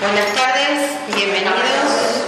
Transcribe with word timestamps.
Buenas 0.00 0.32
tardes, 0.34 0.88
bienvenidos. 1.14 2.24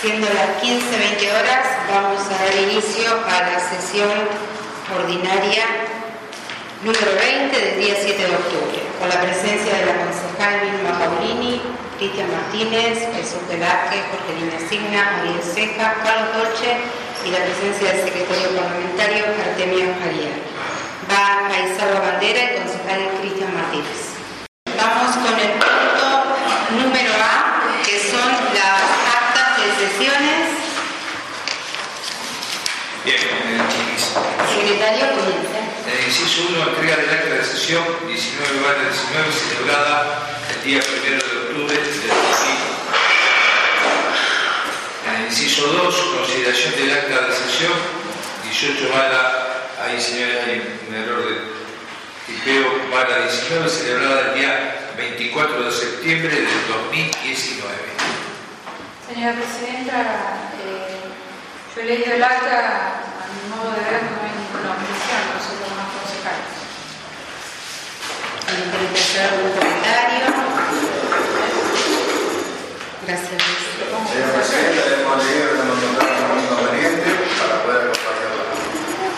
Siendo 0.00 0.28
las 0.28 0.62
15-20 0.62 1.34
horas, 1.34 1.66
vamos 1.90 2.22
a 2.30 2.44
dar 2.44 2.54
inicio 2.62 3.10
a 3.10 3.42
la 3.42 3.58
sesión 3.58 4.14
ordinaria 4.94 5.66
número 6.84 7.10
20 7.18 7.58
del 7.58 7.80
día 7.80 7.94
7 7.98 8.22
de 8.22 8.36
octubre, 8.36 8.78
con 9.00 9.08
la 9.08 9.20
presencia 9.20 9.66
de 9.66 9.86
la 9.86 9.98
concejal 9.98 10.62
Vilma 10.62 10.94
Paulini, 10.94 11.60
Cristian 11.98 12.30
Martínez, 12.30 13.02
Jesús 13.10 13.42
Velázquez, 13.50 13.98
Jorge 14.14 14.38
Lina 14.38 14.58
Signa, 14.70 15.18
Ariel 15.18 15.42
Ceja, 15.42 15.98
Carlos 15.98 16.38
Dolce 16.38 16.70
y 17.26 17.30
la 17.34 17.42
presencia 17.42 17.98
del 17.98 18.04
secretario 18.06 18.54
parlamentario 18.54 19.24
Artemio 19.26 19.90
Javier. 19.98 20.38
Va 21.10 21.50
a 21.50 21.66
izar 21.66 21.90
la 21.90 21.98
bandera 21.98 22.46
el 22.46 22.62
concejal 22.62 23.10
Cristian 23.18 23.50
Martínez. 23.58 24.14
Vamos 24.78 25.16
con 25.18 25.34
el 25.34 25.50
punto 25.58 25.78
número 26.70 27.12
A, 27.18 27.82
que 27.82 27.98
son 27.98 28.28
las 28.54 28.78
sesiones. 29.78 30.48
Bien, 33.04 33.18
inciso- 33.18 34.20
Secretario, 34.52 35.06
comienza. 35.16 35.58
en 35.86 35.98
el 35.98 36.04
inciso 36.08 36.42
1, 36.50 36.68
entrega 36.70 36.96
del 36.96 37.10
acta 37.10 37.34
de 37.34 37.44
sesión 37.44 37.84
19 38.06 38.60
barra 38.60 38.82
19 38.90 39.32
celebrada 39.32 40.28
el 40.54 40.64
día 40.64 40.80
1 40.82 41.02
de 41.02 41.16
octubre 41.16 41.74
del 41.76 41.84
2000. 41.84 42.08
En 45.06 45.14
el 45.20 45.26
inciso 45.26 45.62
2, 45.68 45.94
consideración 46.18 46.74
del 46.76 46.92
acta 46.92 47.26
de 47.28 47.32
sesión 47.34 47.72
18 48.44 48.88
barra, 48.92 49.68
ahí 49.84 50.00
señores, 50.00 50.38
hay 50.44 50.78
un 50.88 50.94
error 50.94 51.24
de 51.28 51.34
tipeo, 52.26 52.90
barra 52.90 53.22
19 53.22 53.70
celebrada 53.70 54.32
el 54.32 54.40
día 54.40 54.90
24 54.96 55.62
de 55.62 55.72
septiembre 55.72 56.34
del 56.34 56.48
2019. 56.90 57.72
Señora 59.08 59.34
Presidenta, 59.34 59.98
eh, 60.62 61.00
yo 61.74 61.80
he 61.82 61.84
leído 61.84 62.12
el 62.14 62.22
acta, 62.22 63.00
a 63.00 63.26
mi 63.32 63.42
modo 63.50 63.72
de 63.72 63.80
ver 63.88 64.02
no 64.04 64.20
hay 64.20 64.32
ninguna 64.36 64.76
objeción, 64.76 65.20
nosotros 65.32 65.70
más 65.74 65.88
concejales. 65.96 66.52
¿Alguien 68.48 68.68
quiere 68.68 69.00
hacer 69.00 69.22
algún 69.32 69.52
comentario? 69.56 70.24
Gracias. 73.08 73.42
Señora 74.12 74.32
Presidenta, 74.36 74.82
hemos 74.92 75.16
leído 75.24 75.46
nos 75.64 75.78
notaron 75.82 76.28
un 76.28 76.38
inconveniente 76.44 77.08
para 77.40 77.54
poder 77.64 77.80
acompañar 77.88 78.30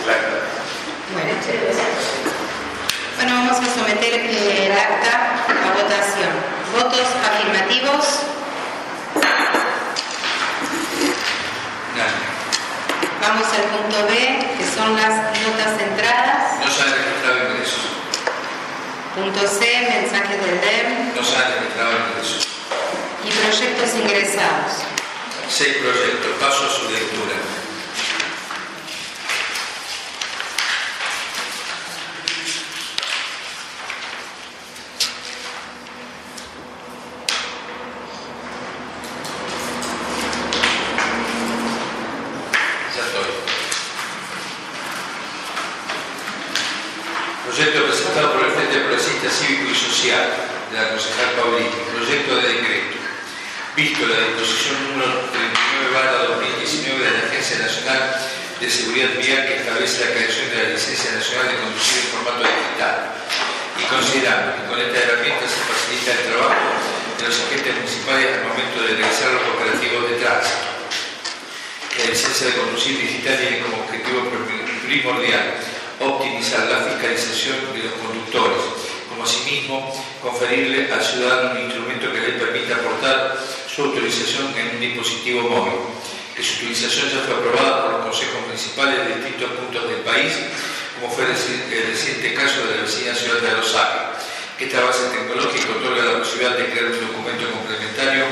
la 0.07 0.12
acta. 0.14 0.39
Bueno, 1.12 1.34
Bueno, 3.17 3.31
vamos 3.42 3.59
a 3.59 3.69
someter 3.75 4.14
eh, 4.14 4.67
el 4.67 4.73
acta 4.73 5.34
a 5.51 5.69
votación. 5.75 6.33
¿Votos 6.73 7.09
afirmativos? 7.27 8.31
Nadie. 11.98 12.27
Vamos 13.20 13.47
al 13.53 13.64
punto 13.75 14.07
B, 14.07 14.14
que 14.57 14.64
son 14.64 14.95
las 14.97 15.14
notas 15.42 15.75
entradas. 15.83 16.55
No 16.64 16.70
se 16.70 16.83
han 16.83 16.91
registrado 16.95 17.51
ingresos. 17.51 17.85
Punto 19.17 19.41
C, 19.48 19.61
mensajes 19.91 20.39
del 20.47 20.61
DEM 20.61 21.14
No 21.17 21.23
se 21.25 21.36
han 21.36 21.53
registrado 21.58 21.91
ingresos. 22.08 22.47
y 23.27 23.30
Seis 25.48 25.77
proyectos. 25.78 26.31
Paso 26.39 26.64
a 26.64 26.69
su 26.69 26.89
lectura. 26.89 27.34
Proyecto 47.47 47.85
presentado 47.85 48.33
por 48.35 48.45
el 48.45 48.52
Frente 48.52 48.79
Progresista 48.79 49.29
Cívico 49.29 49.73
y 49.73 49.74
Social 49.74 50.33
de 50.70 50.77
la 50.77 50.91
concejal 50.91 51.33
Paulini. 51.35 51.68
Proyecto 51.92 52.36
de 52.36 52.48
decreto. 52.48 52.99
Visto 53.77 54.05
la 54.05 54.19
disposición 54.27 54.75
número 54.91 55.31
39 55.31 55.95
barra 55.95 56.27
2019 56.42 57.07
de 57.07 57.13
la 57.14 57.23
Agencia 57.31 57.58
Nacional 57.63 58.03
de 58.58 58.67
Seguridad 58.67 59.14
Vial 59.14 59.47
que 59.47 59.63
establece 59.63 60.05
la 60.05 60.11
creación 60.11 60.51
de 60.51 60.57
la 60.58 60.69
Licencia 60.75 61.14
Nacional 61.14 61.47
de 61.55 61.63
Conducir 61.63 62.03
en 62.03 62.11
formato 62.11 62.42
digital 62.51 63.14
y 63.79 63.85
considerando 63.86 64.59
que 64.59 64.67
con 64.67 64.75
esta 64.75 64.98
herramienta 64.98 65.47
se 65.47 65.63
facilita 65.70 66.11
el 66.19 66.23
trabajo 66.35 66.67
de 67.14 67.23
los 67.30 67.39
agentes 67.47 67.73
municipales 67.79 68.27
al 68.35 68.42
momento 68.51 68.77
de 68.83 68.91
realizar 68.91 69.29
los 69.39 69.47
operativos 69.55 70.03
de 70.03 70.14
tránsito. 70.19 70.67
La 71.95 72.05
licencia 72.11 72.47
de 72.51 72.59
conducir 72.59 72.95
digital 72.98 73.39
tiene 73.39 73.63
como 73.63 73.86
objetivo 73.86 74.19
primordial 74.83 75.47
optimizar 76.03 76.67
la 76.67 76.91
fiscalización 76.91 77.70
de 77.70 77.86
los 77.86 77.95
conductores, 78.03 78.67
como 79.07 79.23
asimismo 79.23 79.79
conferirle 80.19 80.91
al 80.91 81.03
ciudadano 81.07 81.55
un 81.55 81.70
instrumento 81.70 82.11
que 82.11 82.20
le 82.20 82.35
permita 82.35 82.75
aportar 82.75 83.39
su 83.80 83.86
autorización 83.86 84.52
en 84.58 84.77
un 84.77 84.80
dispositivo 84.80 85.48
móvil, 85.48 85.73
que 86.36 86.42
su 86.42 86.57
utilización 86.61 87.08
ya 87.08 87.24
fue 87.24 87.35
aprobada 87.35 87.83
por 87.85 87.92
los 87.92 88.02
consejos 88.13 88.41
municipales 88.46 89.08
de 89.08 89.14
distintos 89.17 89.51
puntos 89.57 89.89
del 89.89 90.01
país, 90.05 90.33
como 91.01 91.11
fue 91.11 91.24
el 91.24 91.30
reci- 91.33 91.64
el 91.73 91.86
reciente 91.89 92.35
caso 92.35 92.61
de 92.67 92.77
la 92.77 92.83
vecina 92.83 93.14
ciudad 93.14 93.41
de 93.41 93.55
Rosario. 93.57 94.01
Esta 94.61 94.85
base 94.85 95.08
tecnológica 95.17 95.73
otorga 95.73 96.05
la 96.05 96.18
posibilidad 96.18 96.58
de 96.58 96.68
crear 96.68 96.92
un 96.92 97.01
documento 97.01 97.48
complementario 97.51 98.24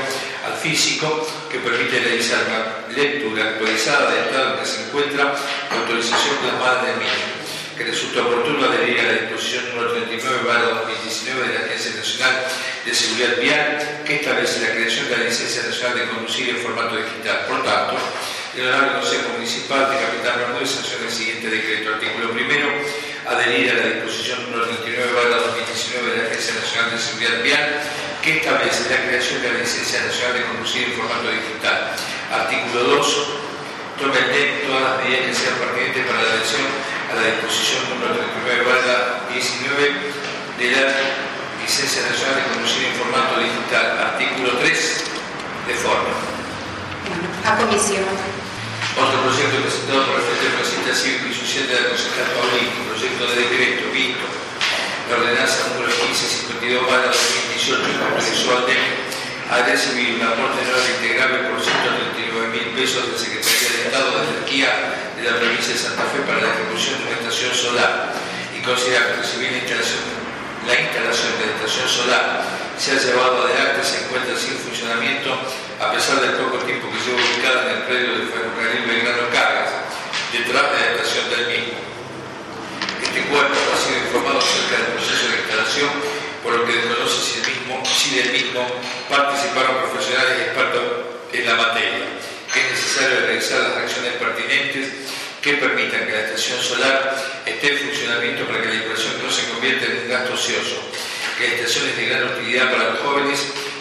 al 0.45 0.53
físico 0.53 1.25
que 1.49 1.57
permite 1.57 1.99
realizar 1.99 2.45
una 2.45 2.93
lectura 2.95 3.43
actualizada 3.49 4.11
del 4.13 4.25
estado 4.29 4.53
en 4.53 4.59
que 4.59 4.65
se 4.69 4.83
encuentra 4.85 5.23
la 5.33 5.75
autorización 5.81 6.35
plasmada 6.37 6.83
en 6.85 6.89
el 6.93 6.97
mismo, 7.01 7.38
que 7.79 7.85
resulta 7.85 8.27
oportuno 8.27 8.67
adherir 8.67 8.99
a 8.99 9.03
la 9.03 9.13
disposición 9.23 9.71
número 9.71 9.93
39 9.95 10.43
2019 10.43 11.47
de 11.47 11.53
la 11.53 11.63
Agencia 11.63 11.95
Nacional 11.95 12.35
de 12.83 12.93
Seguridad 12.93 13.39
Vial 13.39 14.03
que 14.03 14.15
establece 14.19 14.67
la 14.67 14.75
creación 14.75 15.07
de 15.07 15.15
la 15.15 15.23
Licencia 15.23 15.63
Nacional 15.63 15.95
de 15.95 16.11
Conducir 16.11 16.49
en 16.49 16.57
formato 16.57 16.97
digital. 16.97 17.47
Por 17.47 17.63
tanto, 17.63 17.95
el 18.51 18.67
Honorable 18.67 18.99
Consejo 18.99 19.31
Municipal 19.31 19.95
de 19.95 19.95
Capital 19.95 20.43
Bermúdez 20.43 20.75
sanciona 20.75 21.07
el 21.07 21.15
siguiente 21.15 21.47
decreto. 21.47 21.95
Artículo 21.95 22.35
primero, 22.35 22.67
adherir 23.23 23.71
a 23.71 23.73
la 23.79 23.85
disposición 23.95 24.43
número 24.51 24.67
39 24.75 25.39
2019 25.39 26.11
de 26.11 26.17
la 26.19 26.23
Agencia 26.27 26.53
Nacional 26.59 26.91
de 26.91 26.99
Seguridad 26.99 27.43
Vial 27.47 27.65
que 28.19 28.43
establece 28.43 28.91
la 28.91 29.07
creación 29.07 29.39
de 29.39 29.55
la 29.55 29.59
Licencia 29.63 30.03
Nacional 30.03 30.33
de 30.35 30.43
Conducir 30.51 30.83
en 30.83 30.99
formato 30.99 31.31
digital. 31.31 31.95
Artículo 32.27 32.99
2. 32.99 33.39
Tome 34.03 34.19
el 34.19 34.31
DEC 34.35 34.67
todas 34.67 34.83
las 34.83 34.95
medidas 34.99 35.31
que 35.31 35.33
sean 35.33 35.55
pertinentes 35.55 36.03
para 36.07 36.23
la 36.23 36.31
adhesión 36.35 36.98
la 37.15 37.25
disposición 37.25 37.89
número 37.89 38.13
39 38.13 38.69
19 39.33 40.13
de 40.59 40.67
la 40.71 40.85
Licencia 41.61 42.05
Nacional 42.05 42.35
de 42.37 42.43
Conducir 42.53 42.85
en 42.85 42.93
formato 42.93 43.39
digital. 43.39 44.13
Artículo 44.13 44.57
3. 44.57 45.03
De 45.67 45.73
forma. 45.73 46.13
A 47.45 47.57
comisión. 47.57 48.05
Otro 48.97 49.17
proyecto 49.21 49.61
presentado 49.61 50.05
por 50.05 50.15
el 50.17 50.25
Frente 50.27 50.49
Progresista 50.53 50.93
Cívico 50.93 51.25
y 51.29 51.33
Social 51.33 51.65
de 51.69 51.75
la 51.77 51.89
concejal 51.89 52.29
Paulini, 52.33 52.89
proyecto 52.89 53.23
de 53.25 53.35
decreto 53.37 53.91
visto 53.93 54.25
la 55.09 55.17
ordenanza 55.17 55.73
número 55.73 55.89
1552 55.89 56.85
para 56.85 57.09
2018 57.09 57.81
que 57.81 57.97
autorizó 57.97 58.53
al 59.49 59.65
DEM 59.65 59.73
a 59.73 59.75
recibir 59.75 60.21
un 60.21 60.21
aporte 60.21 60.61
anual 60.61 60.85
integrable 61.01 61.49
por 61.49 61.57
139 61.57 62.53
mil 62.53 62.67
pesos 62.77 63.01
de 63.09 63.17
Secretaría 63.17 63.69
de 63.69 63.81
Estado 63.89 64.09
de 64.13 64.29
Energía 64.29 64.69
de 65.17 65.23
la 65.25 65.41
provincia 65.41 65.73
de 65.73 65.79
Santa 65.79 66.05
Fe 66.13 66.21
para 66.21 66.37
la 66.37 66.53
ejecución 66.53 67.01
de 67.01 67.03
una 67.09 67.17
estación 67.17 67.53
solar 67.57 68.13
y 68.53 68.61
considerar 68.61 69.17
que 69.17 69.25
si 69.25 69.41
bien 69.41 69.57
la 69.57 69.61
instalación, 69.65 70.05
la 70.69 70.75
instalación 70.77 71.33
de 71.41 71.43
la 71.49 71.53
estación 71.57 71.89
solar 71.89 72.25
se 72.79 72.93
ha 72.93 72.97
llevado 73.01 73.43
adelante 73.43 73.83
se 73.83 74.05
encuentra 74.05 74.37
sin 74.39 74.55
funcionamiento 74.55 75.35
a 75.81 75.91
pesar 75.91 76.21
del 76.21 76.39
poco 76.39 76.63
tiempo 76.63 76.87
que 76.93 77.01
lleva 77.03 77.19
ubicada 77.19 77.59
en 77.65 77.69
el 77.75 77.83
predio 77.89 78.09
del 78.15 78.29
ferrocarril 78.31 78.87
Belgrano 78.87 79.27
Cargas, 79.33 79.69
detrás 80.31 80.65
de 80.71 80.77
la 80.79 80.87
estación 80.95 81.25
del 81.27 81.43
mismo. 81.51 81.75
Este 83.03 83.21
cuerpo 83.27 83.51
ha 83.51 83.77
sido 83.81 83.97
informado 83.99 84.39
acerca 84.39 84.79
del 84.79 84.93
proceso 84.95 85.25
de 85.27 85.35
instalación, 85.43 85.91
por 86.39 86.53
lo 86.55 86.63
que 86.63 86.71
desconoce 86.71 87.19
si, 87.19 87.33
el 87.41 87.45
mismo, 87.51 87.83
si 87.83 88.07
del 88.19 88.33
mismo 88.33 88.67
participaron 89.07 89.79
profesionales 89.87 90.51
expertos 90.51 90.83
en 91.31 91.45
la 91.45 91.55
materia, 91.55 92.03
es 92.51 92.71
necesario 92.71 93.21
realizar 93.21 93.61
las 93.61 93.77
acciones 93.77 94.13
pertinentes 94.19 94.87
que 95.41 95.53
permitan 95.53 96.05
que 96.05 96.11
la 96.11 96.19
estación 96.27 96.59
solar 96.59 97.15
esté 97.45 97.71
en 97.71 97.77
funcionamiento 97.87 98.43
para 98.43 98.61
que 98.61 98.67
la 98.67 98.75
inversión 98.83 99.13
no 99.23 99.31
se 99.31 99.47
convierta 99.47 99.85
en 99.85 100.03
un 100.03 100.09
gasto 100.09 100.33
ocioso, 100.33 100.83
que 101.37 101.47
la 101.47 101.55
estación 101.55 101.87
es 101.87 101.95
de 101.95 102.05
gran 102.07 102.23
utilidad 102.35 102.71
para 102.71 102.89
los 102.91 102.99
jóvenes 102.99 103.39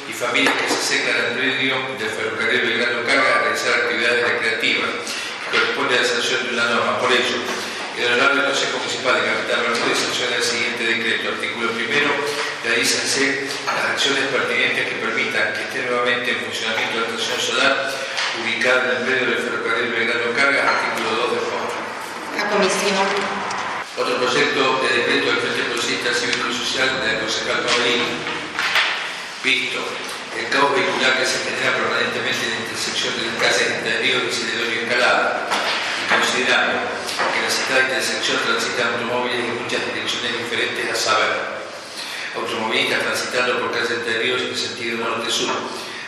y 0.09 0.13
familias 0.13 0.55
que 0.55 0.69
se 0.69 0.79
acercan 0.79 1.17
al 1.19 1.33
predio 1.35 1.75
del 1.99 2.11
ferrocarril 2.11 2.61
Belgrano 2.63 3.03
Carga 3.07 3.35
a 3.35 3.43
realizar 3.43 3.75
actividades 3.75 4.23
recreativas, 4.23 4.91
corresponde 5.51 5.99
a 5.99 6.03
la 6.03 6.07
sanción 6.07 6.47
de 6.47 6.55
una 6.55 6.65
norma. 6.79 7.01
Por 7.01 7.11
ello, 7.11 7.43
el 7.99 8.07
Honorable 8.07 8.45
Consejo 8.45 8.79
Municipal 8.79 9.19
de 9.19 9.27
Capital 9.27 9.67
Bermúdez 9.67 9.99
sanciona 9.99 10.37
el 10.37 10.45
siguiente 10.45 10.85
decreto. 10.85 11.35
Artículo 11.35 11.73
primero, 11.73 12.15
realícense 12.69 13.49
las 13.65 13.97
acciones 13.97 14.29
pertinentes 14.29 14.89
que 14.89 14.97
permitan 15.01 15.57
que 15.57 15.63
estén 15.65 15.89
en 15.89 15.89
actualmente 15.89 16.31
en 16.37 16.41
funcionamiento 16.45 17.01
la 17.01 17.07
estación 17.09 17.41
solar 17.41 17.75
ubicada 18.45 18.79
en 18.85 18.91
el 18.93 19.03
medio 19.09 19.25
del 19.33 19.41
ferrocarril 19.41 19.89
Belgrano 19.89 20.37
Cargas, 20.37 20.69
artículo 20.69 21.09
2 21.17 21.33
de 21.33 21.41
forma. 21.49 21.73
A 22.37 22.45
comisión. 22.53 23.09
Otro 23.97 24.15
proyecto 24.21 24.63
de 24.85 24.89
decreto 25.01 25.27
del 25.33 25.41
Frente 25.41 25.65
Progresista 25.65 26.13
Cívico 26.13 26.45
y 26.45 26.55
Social 26.55 26.89
de 27.01 27.09
la 27.09 27.19
concejal 27.25 27.65
Paulini. 27.65 28.09
Visto 29.43 29.81
el 30.37 30.47
caos 30.53 30.71
vehicular 30.77 31.19
que 31.19 31.27
se 31.27 31.41
genera 31.49 31.73
permanentemente 31.73 32.45
en 32.47 32.53
la 32.53 32.61
intersección 32.69 33.17
de 33.17 33.33
las 33.33 33.37
calles 33.41 33.81
Entre 33.81 33.97
Ríos 34.05 34.29
y 34.29 34.33
Celedonio 34.45 34.85
Escalada, 34.85 35.49
y 35.49 36.05
considerando 36.05 36.85
que 37.33 37.39
la 37.43 37.51
citada 37.51 37.81
intersección 37.89 38.39
transitan 38.45 38.93
automóviles 38.93 39.41
en 39.41 39.57
muchas 39.57 39.83
direcciones 39.89 40.37
diferentes 40.37 40.85
a 40.85 40.95
saber, 40.95 41.59
automovilistas 42.39 43.03
transitando 43.03 43.61
por 43.61 43.71
calle 43.73 43.95
Entre 43.95 44.19
Ríos 44.23 44.43
en 44.43 44.57
sentido 44.57 44.99
norte-sur, 44.99 45.51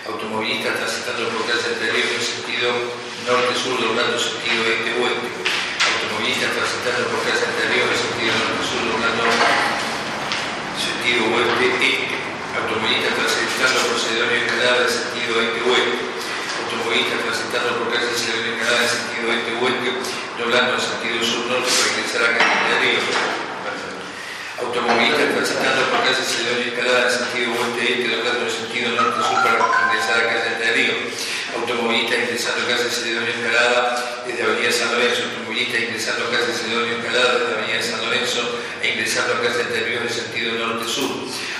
automovilistas 0.06 0.78
transitando 0.78 1.28
por 1.34 1.42
calle 1.46 1.66
Entre 1.74 1.90
Ríos 1.90 2.12
en 2.14 2.22
sentido 2.22 2.70
norte-sur 3.26 3.74
doblando 3.80 4.14
sentido 4.18 4.62
este-oeste, 4.64 5.28
automovilistas 5.28 6.50
transitando 6.54 7.02
por 7.10 7.20
calle 7.26 7.42
Entre 7.42 7.66
Ríos 7.74 7.90
en 7.90 7.98
sentido 7.98 8.32
norte-sur 8.38 8.82
doblando 8.86 9.24
sentido 10.78 11.20
oeste-este, 11.34 12.14
automovilistas 12.54 13.14
transitando 13.18 13.78
por 13.90 13.96
Celedonio 13.98 14.38
Escalada 14.46 14.80
en 14.86 14.92
sentido 14.94 15.32
este-oeste, 15.42 15.98
automovilistas 16.62 17.20
transitando 17.26 17.70
por 17.82 17.86
calle 17.90 18.14
Celedonio 18.14 18.54
Escalada 18.54 18.82
en 18.86 18.92
sentido 18.94 19.26
este-oeste, 19.34 19.88
doblando 20.38 20.70
en 20.78 20.82
sentido 20.82 21.18
sur-norte 21.26 21.70
para 21.74 21.90
ingresar 21.90 22.22
a 22.22 22.30
calle 22.38 22.88
Entre. 22.94 23.39
Automovilistas 24.60 25.32
transitando 25.32 25.88
por 25.88 26.04
calle 26.04 26.20
Celedonio 26.20 26.68
Escalada 26.68 27.08
en 27.08 27.12
sentido 27.16 27.48
oeste-este, 27.56 28.08
doblando 28.12 28.44
en 28.44 28.52
sentido 28.52 28.88
norte-sur 28.92 29.38
para 29.40 29.56
ingresar 29.56 30.16
a 30.20 30.28
calle 30.28 30.48
Entre 30.52 30.72
Ríos. 30.76 31.00
Automovilistas 31.56 32.18
ingresando 32.20 32.60
a 32.60 32.66
calle 32.68 32.90
Celedonio 32.92 33.32
Escalada 33.40 34.20
desde 34.26 34.42
Avenida 34.44 34.70
San 34.70 34.92
Lorenzo. 34.92 35.22
Automovilistas 35.32 35.80
ingresando 35.80 36.20
a 36.24 36.30
calle 36.30 36.52
Celedonio 36.52 36.92
Escalada 37.00 37.32
desde 37.40 37.54
Avenida 37.56 37.80
San 37.80 38.00
Lorenzo 38.04 38.42
e 38.82 38.88
ingresando 38.92 39.32
a 39.32 39.40
calle 39.40 39.60
Entre 39.64 39.80
Ríos 39.80 40.02
en 40.04 40.12
sentido 40.12 40.50
norte-sur. 40.60 41.10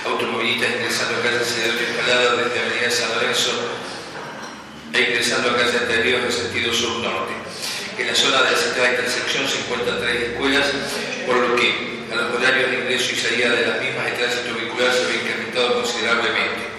Automovilistas 0.05 0.69
ingresando 0.77 1.13
a 1.17 1.21
calle 1.25 1.41
Celedonio 1.41 1.87
Escalada 1.89 2.27
desde 2.37 2.59
Avenida 2.61 2.91
San 2.93 3.09
Lorenzo 3.17 3.51
e 4.93 4.99
ingresando 5.01 5.49
a 5.49 5.57
calle 5.57 5.73
Entre 5.73 5.97
Ríos 6.05 6.21
en 6.21 6.31
sentido 6.31 6.69
sur-norte. 6.69 7.33
En 7.97 8.07
la 8.07 8.15
zona 8.15 8.45
de 8.45 8.51
la 8.51 8.57
citada 8.57 8.89
intersección 8.93 9.47
se 9.49 9.57
encuentran 9.65 9.99
tres 9.99 10.29
escuelas, 10.29 10.67
por 11.25 11.35
lo 11.37 11.55
que 11.55 11.90
a 12.11 12.15
los 12.15 12.35
horarios 12.35 12.71
de 12.71 12.77
ingreso 12.79 13.13
y 13.13 13.15
salida 13.15 13.49
de 13.49 13.67
las 13.67 13.79
mismas 13.79 14.07
el 14.07 14.17
tránsito 14.19 14.55
vehicular 14.55 14.91
se 14.91 15.05
ve 15.07 15.15
incrementado 15.23 15.81
considerablemente. 15.81 16.71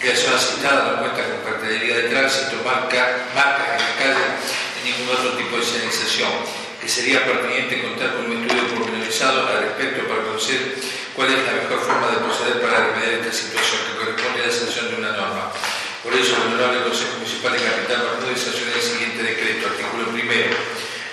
Zona 0.00 0.38
citada 0.38 0.92
no 0.92 1.00
cuenta 1.00 1.20
con 1.28 1.44
cartelería 1.44 1.96
de 1.96 2.08
tránsito, 2.08 2.56
marca, 2.64 3.28
marcas 3.34 3.76
en 3.76 3.84
la 3.84 3.94
calle 4.00 4.26
ni 4.82 4.90
ningún 4.90 5.12
otro 5.12 5.36
tipo 5.36 5.56
de 5.56 5.64
señalización, 5.64 6.32
que 6.80 6.88
sería 6.88 7.24
pertinente 7.24 7.82
contar 7.84 8.16
con 8.16 8.32
un 8.32 8.40
estudio 8.40 8.64
pormenorizado 8.74 9.46
al 9.48 9.60
respecto 9.68 10.08
para 10.08 10.24
conocer 10.24 10.80
cuál 11.14 11.28
es 11.28 11.44
la 11.44 11.52
mejor 11.52 11.84
forma 11.84 12.08
de 12.10 12.24
proceder 12.24 12.60
para 12.64 12.90
remediar 12.90 13.20
esta 13.20 13.32
situación 13.32 13.80
que 13.84 13.96
corresponde 14.00 14.40
a 14.42 14.46
la 14.48 14.52
sanción 14.52 14.88
de 14.88 14.96
una 14.96 15.12
norma. 15.12 15.52
Por 16.02 16.16
ello, 16.16 16.32
el 16.32 16.42
Honorable 16.48 16.88
Consejo 16.88 17.20
Municipal 17.20 17.52
de 17.52 17.60
Capital 17.60 18.00
Bermúdez 18.00 18.40
sancionó 18.40 18.72
el 18.72 18.80
siguiente 18.80 19.20
decreto, 19.20 19.68
artículo 19.68 20.08
primero. 20.16 20.56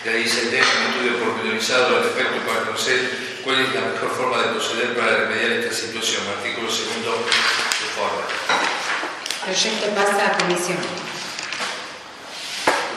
Realiza 0.08 0.48
el 0.48 0.52
DEF 0.52 0.64
un 0.64 0.84
estudio 0.88 1.14
pormenorizado 1.20 1.98
al 1.98 2.04
respecto 2.08 2.40
para 2.48 2.72
conocer 2.72 3.37
cuál 3.48 3.62
es 3.62 3.74
la 3.74 3.80
mejor 3.80 4.12
forma 4.12 4.44
de 4.44 4.50
proceder 4.50 4.94
para 4.94 5.24
remediar 5.24 5.52
esta 5.54 5.74
situación, 5.74 6.22
artículo 6.28 6.70
segundo 6.70 7.16
de 7.16 7.88
forma. 7.96 8.28
Proyecto 9.46 9.88
pasa 9.96 10.28
a 10.28 10.38
comisión. 10.38 10.76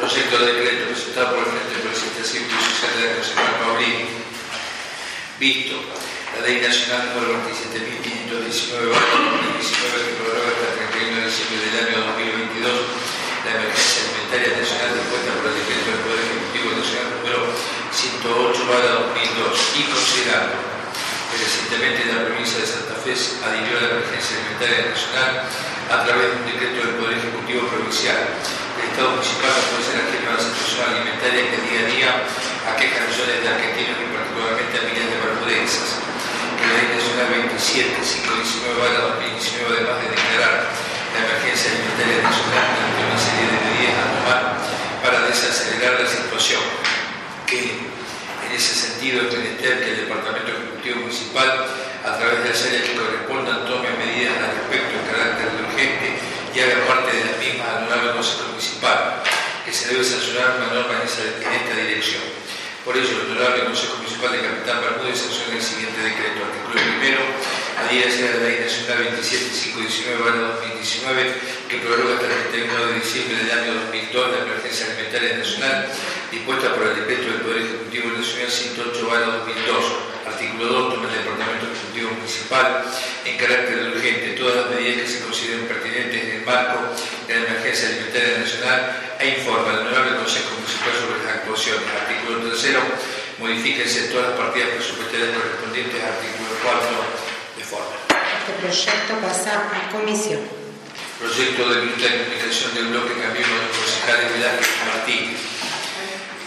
Proyecto 0.01 0.39
de 0.41 0.53
decreto 0.53 0.91
presentado 0.91 1.37
por 1.37 1.47
el 1.47 1.55
Frente 1.55 1.79
Progresista 1.79 2.25
Cívico 2.27 2.51
y 2.51 2.67
Social 2.67 2.99
de 2.99 3.07
la 3.07 3.15
Concejal 3.15 3.55
Paulini. 3.63 4.11
Visto 5.39 5.77
la 6.35 6.43
Ley 6.43 6.59
Nacional 6.61 7.15
número 7.15 7.47
27.519 7.47 8.91
2002 20.21 20.21
y 20.21 20.29
considerando 20.29 20.57
que 21.31 21.37
recientemente 21.39 22.13
la 22.13 22.27
provincia 22.27 22.59
de 22.61 22.67
Santa 22.67 22.95
Fe 23.01 23.15
adhirió 23.15 23.79
a 23.79 23.81
la 23.81 23.89
emergencia 23.97 24.37
alimentaria 24.37 24.93
nacional 24.93 25.33
a 25.89 25.97
través 26.05 26.27
de 26.29 26.35
un 26.37 26.45
decreto 26.45 26.79
del 26.85 26.95
Poder 27.01 27.17
Ejecutivo 27.17 27.63
Provincial. 27.71 28.21
El 28.77 28.85
Estado 28.91 29.17
municipal 29.17 29.55
puede 29.71 29.85
ser 29.87 29.97
ajeno 30.05 30.27
a 30.29 30.37
la 30.37 30.45
situación 30.45 30.83
alimentaria 30.91 31.43
que 31.49 31.59
día 31.65 31.81
a 31.81 31.89
día 31.89 32.11
aqueja 32.69 32.99
a 33.01 33.09
millones 33.09 33.39
de 33.41 33.49
argentinos 33.49 33.97
y 33.97 34.07
particularmente 34.11 34.75
a 34.77 34.83
miles 34.91 35.07
de 35.09 35.17
bermudenses. 35.17 35.89
Que 36.59 36.65
la 36.69 36.75
Ley 36.77 36.89
Nacional 36.93 37.29
27, 37.57 37.97
519 37.97 39.01
2019, 39.25 39.73
además 39.73 39.97
de 40.05 40.09
declarar 40.13 40.55
la 40.69 41.19
emergencia 41.25 41.67
alimentaria 41.73 42.19
nacional, 42.21 42.67
plantea 42.77 43.07
una 43.09 43.21
serie 43.21 43.47
de 43.49 43.59
medidas 43.65 43.97
a 43.97 44.07
tomar 44.13 44.43
para 45.01 45.19
desacelerar 45.25 45.95
la 45.97 46.09
situación. 46.11 46.61
Que 47.49 47.91
en 48.51 48.57
ese 48.57 48.75
sentido 48.75 49.23
es 49.23 49.29
que 49.31 49.39
el 49.39 49.97
Departamento 50.11 50.51
Ejecutivo 50.51 51.07
Municipal, 51.07 51.71
a 52.03 52.19
través 52.19 52.43
de 52.43 52.51
las 52.51 52.63
áreas 52.67 52.83
que 52.83 52.99
correspondan, 52.99 53.65
tome 53.65 53.95
medidas 53.95 54.35
al 54.43 54.59
respecto 54.59 54.91
en 54.99 55.07
carácter 55.07 55.47
urgente 55.55 56.19
y 56.51 56.59
haga 56.59 56.83
parte 56.83 57.15
de 57.15 57.25
las 57.31 57.39
mismas 57.39 57.69
al 57.71 57.87
honorable 57.87 58.11
Consejo 58.19 58.51
Municipal, 58.51 59.23
que 59.65 59.73
se 59.73 59.95
debe 59.95 60.03
sancionar 60.03 60.59
una 60.59 60.67
norma 60.75 60.99
en, 60.99 61.07
en 61.07 61.53
esta 61.63 61.75
dirección. 61.79 62.23
Por 62.85 62.97
ello, 62.99 63.23
el 63.23 63.31
Honorable 63.31 63.71
Consejo 63.71 64.03
Municipal 64.03 64.33
de 64.33 64.43
Capitán 64.43 64.83
Bermúdez 64.83 65.19
sanciona 65.23 65.55
el 65.55 65.63
siguiente 65.63 66.01
decreto. 66.03 66.43
Artículo 66.43 66.75
primero, 66.75 67.23
adhiérase 67.81 68.29
a 68.29 68.37
la 68.37 68.45
Ley 68.45 68.61
Nacional 68.61 69.17
27519-2019, 69.19 71.17
que 71.69 71.77
prorroga 71.79 72.15
hasta 72.15 72.27
el 72.27 72.33
31 72.53 72.87
de 72.87 72.95
diciembre 73.01 73.45
del 73.45 73.51
año 73.51 73.75
2002 73.91 74.31
la 74.31 74.39
emergencia 74.45 74.87
alimentaria 74.87 75.39
nacional 75.39 75.89
dispuesta 76.31 76.75
por 76.75 76.87
el 76.87 76.95
decreto 76.97 77.33
del 77.33 77.41
Poder 77.41 77.63
Ejecutivo 77.63 78.11
Nacional 78.13 78.49
108-2002. 78.49 80.11
Artículo 80.27 80.67
2, 80.67 80.95
toma 80.95 81.09
el 81.09 81.15
Departamento 81.25 81.67
Ejecutivo 81.73 82.11
Municipal 82.15 82.85
en 83.25 83.37
carácter 83.37 83.93
urgente 83.97 84.37
todas 84.39 84.57
las 84.57 84.71
medidas 84.71 85.03
que 85.03 85.09
se 85.09 85.21
consideren 85.25 85.67
pertinentes 85.67 86.23
en 86.23 86.31
el 86.31 86.43
marco 86.45 86.95
de 87.27 87.35
la 87.35 87.41
emergencia 87.47 87.89
alimentaria 87.89 88.39
nacional 88.39 88.81
e 89.19 89.29
informa 89.41 89.73
al 89.73 89.79
Honorable 89.81 90.19
Consejo 90.23 90.55
Municipal 90.55 90.95
sobre 90.95 91.19
las 91.25 91.35
actuaciones. 91.43 91.83
Artículo 91.91 92.47
3, 92.47 92.79
modifíquense 93.41 94.13
todas 94.13 94.29
las 94.31 94.39
partidas 94.39 94.71
presupuestarias 94.71 95.35
correspondientes 95.35 95.99
al 95.99 96.13
artículo 96.13 96.51
4 96.63 97.40
de 97.71 97.77
forma. 97.77 97.95
Este 98.11 98.53
proyecto 98.59 99.15
pasa 99.23 99.71
a 99.71 99.93
comisión. 99.93 100.41
Proyecto 101.19 101.69
de 101.69 101.81
de 101.87 102.25
comunicación 102.25 102.75
del 102.75 102.87
bloque 102.89 103.15
Cambiemos 103.21 103.61
de 103.61 103.71
concejales 103.71 104.33
Velázquez 104.33 104.71
y 104.75 104.89
Martínez. 104.89 105.41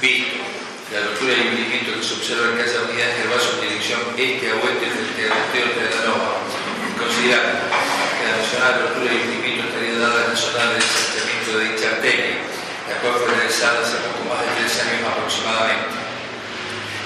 Visto 0.02 0.44
la 0.92 1.00
altura 1.00 1.34
y 1.34 1.48
hundimiento 1.48 1.96
que 1.96 2.04
se 2.04 2.14
observa 2.14 2.52
en 2.52 2.58
calle 2.58 2.78
Unidad 2.90 3.12
de 3.16 3.26
Vaso 3.32 3.50
en 3.56 3.62
dirección 3.70 4.02
este 4.18 4.52
a 4.52 4.56
oeste 4.60 4.86
frente 4.92 5.22
al 5.26 5.40
Hotel 5.48 5.68
de 5.80 5.86
la 5.90 6.02
Nova, 6.12 6.32
considerando 7.00 7.72
que 7.72 8.24
la 8.28 8.34
mencionada 8.38 8.76
altura 8.92 9.10
y 9.14 9.20
hundimiento 9.24 9.62
estaría 9.70 9.96
dada 9.98 10.20
en 10.26 10.30
la 10.34 10.38
zona 10.38 10.64
del 10.74 10.84
asentamiento 10.84 11.50
de 11.58 11.64
dicha 11.72 11.88
arteria, 11.98 12.36
la 12.90 12.96
cual 13.00 13.14
fue 13.16 13.32
realizada 13.32 13.80
hace 13.80 13.98
poco 14.06 14.22
más 14.28 14.44
de 14.44 14.50
tres 14.60 14.74
años 14.84 15.02
aproximadamente. 15.08 16.03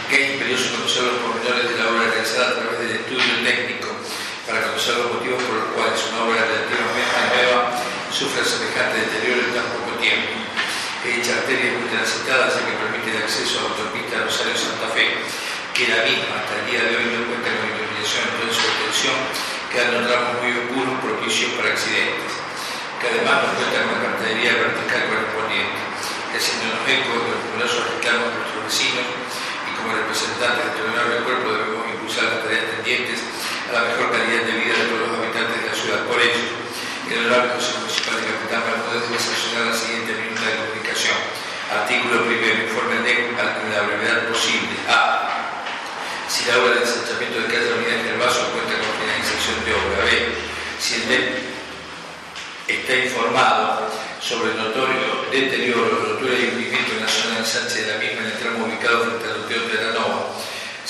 Que 0.07 0.23
es 0.23 0.39
imperioso 0.39 0.71
conocer 0.71 1.03
los 1.03 1.19
pormenores 1.19 1.67
de 1.67 1.75
la 1.83 1.91
obra 1.91 2.07
realizada 2.07 2.55
a 2.55 2.55
través 2.55 2.79
del 2.79 2.95
estudio 2.95 3.27
técnico 3.43 3.91
para 4.47 4.63
conocer 4.63 4.95
los 5.03 5.19
motivos 5.19 5.43
por 5.43 5.55
los 5.59 5.69
cuales 5.75 5.99
una 6.07 6.23
obra 6.23 6.47
relativamente 6.47 7.11
nueva 7.27 7.75
sufre 8.07 8.39
semejante 8.39 9.03
deterioro 9.03 9.43
en 9.43 9.51
tan 9.51 9.67
poco 9.75 9.99
tiempo. 9.99 10.31
Dicha 11.03 11.43
arteria 11.43 11.71
es 11.71 11.75
muy 11.75 11.91
transitada, 11.91 12.47
ya 12.47 12.63
que 12.63 12.79
permite 12.79 13.07
el 13.15 13.19
acceso 13.19 13.59
a 13.59 13.63
la 13.63 13.67
autopista 13.75 14.23
Rosario-Santa 14.23 14.87
Fe, 14.95 15.07
que 15.75 15.91
la 15.91 15.99
misma 16.07 16.39
hasta 16.39 16.55
el 16.55 16.63
día 16.71 16.83
de 16.87 16.91
hoy 16.95 17.07
no 17.11 17.27
cuenta 17.27 17.51
con 17.51 17.67
iluminación 17.67 18.27
en 18.31 18.51
su 18.51 18.63
extensión, 18.63 19.17
quedando 19.71 20.07
tramos 20.07 20.39
muy 20.39 20.55
oscuros 20.55 21.03
propicios 21.03 21.51
para 21.59 21.75
accidentes, 21.75 22.31
que 23.03 23.11
además 23.11 23.43
no 23.43 23.59
cuenta 23.59 23.75
con 23.83 23.91
la 23.91 24.03
cartelería 24.07 24.55
vertical 24.55 25.03
correspondiente, 25.11 25.79
que 26.31 26.37
haciéndonos 26.39 26.79
eco 26.87 27.11
de 27.11 27.27
los 27.27 27.39
numerosos 27.43 27.83
reclamos 27.91 28.27
de 28.31 28.35
nuestros 28.39 28.63
vecinos 28.71 29.07
como 29.77 29.93
representantes 29.93 30.65
de 30.65 30.69
este 30.73 30.81
honorable 30.81 31.17
cuerpo 31.23 31.45
debemos 31.53 31.85
impulsar 31.87 32.25
las 32.33 32.41
tareas 32.43 32.65
tendientes 32.75 33.21
a 33.69 33.71
la 33.73 33.81
mejor 33.93 34.11
calidad 34.11 34.43
de 34.43 34.53
vida 34.57 34.75
de 34.75 34.85
todos 34.89 35.07
los 35.07 35.17
habitantes 35.21 35.55
de 35.61 35.67
la 35.69 35.75
ciudad. 35.75 35.99
Por 36.09 36.19
ello, 36.19 36.43
el 37.07 37.17
Honorable 37.23 37.55
Consejo 37.55 37.79
Municipal 37.87 38.15
de 38.19 38.27
Capitán 38.27 38.61
Bermúdez 38.67 39.03
debe 39.07 39.19
sancionar 39.19 39.63
la 39.71 39.75
siguiente 39.75 40.11
minuta 40.17 40.43
de 40.43 40.55
comunicación. 40.59 41.17
Artículo 41.67 42.23
primero. 42.27 42.63
Informe 42.63 42.95
DEC 43.03 43.19
en 43.31 43.69
la 43.71 43.81
brevedad 43.87 44.27
posible. 44.27 44.75
A. 44.87 45.27
Si 46.27 46.43
la 46.47 46.59
obra 46.59 46.75
de 46.75 46.83
ensanchamiento 46.83 47.39
de 47.39 47.47
calle 47.47 47.75
Unidad 47.75 48.03
del 48.03 48.19
Vaso 48.19 48.51
cuenta 48.51 48.75
con 48.75 48.91
finalización 48.99 49.57
de 49.63 49.71
obra. 49.71 49.99
B. 50.03 50.11
Si 50.79 50.95
el 50.95 51.07
DEC 51.07 51.23
está 52.67 52.93
informado 52.95 53.87
sobre 54.19 54.51
el 54.51 54.57
notorio 54.57 55.27
deterioro, 55.31 56.11
rotura 56.11 56.35
y 56.35 56.51
hundimiento 56.51 56.91
en 56.95 57.01
la 57.03 57.07
zona 57.07 57.35
de 57.35 57.39
ensanche 57.39 57.83
de 57.83 57.91
la 57.91 57.97
misma 57.99 58.21
en 58.21 58.27
el 58.27 58.39
tramo 58.39 58.65
ubicado 58.65 59.05
frente 59.07 59.25
al 59.27 59.39
Hotel 59.43 59.71
de 59.71 59.83
la 59.83 59.91
Nova. 59.95 60.35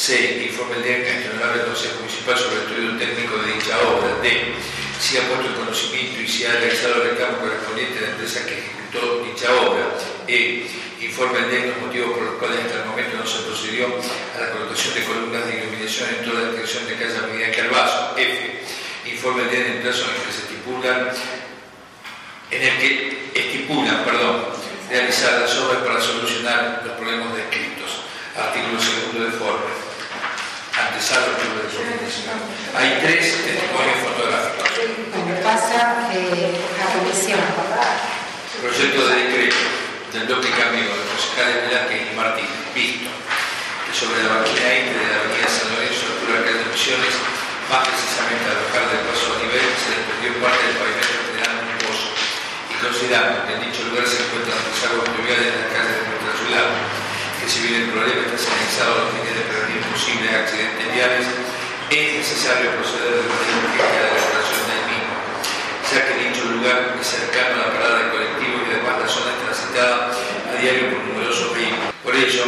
C. 0.07 0.47
Informe 0.47 0.77
el 0.77 0.83
día 0.83 1.03
que 1.03 1.29
honorable 1.35 1.67
Consejo 1.67 1.99
Municipal 1.99 2.39
sobre 2.39 2.55
el 2.55 2.63
estudio 2.63 2.95
técnico 2.95 3.43
de 3.43 3.59
dicha 3.59 3.75
obra. 3.91 4.15
D. 4.23 4.55
Si 5.03 5.17
ha 5.17 5.27
puesto 5.27 5.51
el 5.51 5.55
conocimiento 5.55 6.21
y 6.21 6.27
si 6.29 6.45
ha 6.45 6.53
realizado 6.53 7.03
el 7.03 7.09
reclamo 7.11 7.43
correspondiente 7.43 7.99
a 7.99 8.01
la 8.03 8.07
empresa 8.15 8.45
que 8.47 8.55
ejecutó 8.55 9.27
dicha 9.27 9.51
obra. 9.67 9.83
E. 10.25 10.63
Informe 11.01 11.39
el 11.39 11.51
día 11.51 11.75
los 11.75 11.91
motivos 11.91 12.15
por 12.15 12.23
los 12.23 12.35
cuales 12.39 12.63
hasta 12.63 12.79
el 12.79 12.85
momento 12.87 13.17
no 13.19 13.27
se 13.27 13.43
procedió 13.51 13.91
a 13.91 14.39
la 14.39 14.49
colocación 14.55 14.95
de 14.95 15.03
columnas 15.03 15.43
de 15.43 15.51
iluminación 15.59 16.07
en 16.07 16.23
toda 16.23 16.39
la 16.39 16.51
dirección 16.55 16.87
de 16.87 16.95
calle 16.95 17.17
Avenida 17.19 17.51
Carvazo. 17.51 18.15
F. 18.15 19.11
Informe 19.11 19.43
el 19.43 19.51
día 19.51 19.59
en 19.59 19.71
el 19.75 19.79
plazo 19.83 20.07
en 20.07 20.15
el 20.15 20.21
que 20.23 20.31
se 20.31 20.41
estipulan 20.47 21.11
en 22.47 22.63
el 22.63 22.77
que 22.79 23.27
estipulan, 23.35 24.05
perdón, 24.07 24.55
realizar 24.87 25.41
las 25.41 25.51
obras 25.59 25.83
para 25.83 25.99
solucionar 25.99 26.81
los 26.87 26.95
problemas 26.95 27.35
descritos. 27.35 28.07
Artículo 28.39 28.79
segundo 28.79 29.25
de 29.25 29.31
forma. 29.35 29.86
Antesado 30.97 31.29
artículo 31.29 31.61
de 31.61 31.69
forma. 31.69 31.93
Hay 32.73 32.89
tres 33.05 33.21
testimonios 33.45 34.01
fotográficos. 34.01 34.65
Proyecto 38.57 39.01
de 39.05 39.13
decreto 39.29 39.61
del 40.09 40.25
bloque 40.25 40.49
cambio 40.57 40.89
de 40.89 40.97
los 40.97 41.05
concejales 41.13 41.69
Velázquez 41.69 42.01
y 42.01 42.17
Martín, 42.17 42.49
visto 42.73 43.13
que 43.13 43.93
sobre 43.93 44.25
la 44.25 44.41
máquina 44.41 44.73
INTE 44.73 44.97
de 44.97 45.05
la 45.05 45.21
avenida 45.21 45.45
San 45.45 45.69
Lorenzo, 45.69 46.01
altura 46.17 46.41
de 46.41 46.65
de 46.65 46.65
Misiones, 46.65 47.13
más 47.69 47.81
precisamente 47.85 48.49
al 48.49 48.57
bajar 48.57 48.89
del 48.89 49.05
paso 49.05 49.37
a 49.37 49.45
nivel, 49.45 49.69
se 49.77 50.01
desprendió 50.01 50.33
parte 50.41 50.65
del 50.65 50.81
pavimento 50.81 51.13
generando 51.29 51.61
un 51.61 51.79
pozo. 51.85 52.09
Y 52.73 52.75
considerando 52.81 53.45
que 53.45 53.53
en 53.53 53.61
dicho 53.69 53.85
lugar 53.85 54.01
se 54.09 54.17
encuentran 54.25 54.65
los 54.65 54.81
aguas 54.81 55.05
pluviales 55.13 55.45
de 55.45 55.61
las 55.61 55.69
calles 55.69 55.93
de 55.93 56.09
nuestra 56.09 56.33
ciudad, 56.41 56.67
que 57.37 57.45
si 57.45 57.57
bien 57.69 57.85
el 57.85 57.93
problema 57.93 58.25
está 58.33 58.97
los 58.97 59.13
fines 59.13 59.26
de 59.77 59.85
posibles 59.93 60.33
accidentes 60.33 60.85
viales, 60.89 61.25
es 61.93 62.07
necesario 62.17 62.73
proceder 62.81 63.13
de 63.13 63.29
manera 63.29 63.61
urgente 63.61 63.93
a 63.93 64.01
la 64.01 64.09
elaboración 64.17 64.63
del 64.65 64.83
mismo, 64.89 65.13
ya 65.85 65.99
que 66.01 66.13
dicho 66.17 66.43
lugar 66.49 66.97
es 66.97 67.07
cercano 67.07 67.53
a 67.53 67.59
la 67.61 67.73
parada 67.77 67.97
de 68.01 68.09
colectivo 68.09 68.55
y 68.57 68.73
además 68.73 69.05
la 69.05 69.09
zona 69.09 69.29
es 69.37 69.39
transitada 69.45 69.97
a 70.09 70.53
diario 70.57 70.97
por 70.97 71.01
numerosos 71.05 71.53
vehículos. 71.53 71.93
Por 72.01 72.13
ello, 72.17 72.43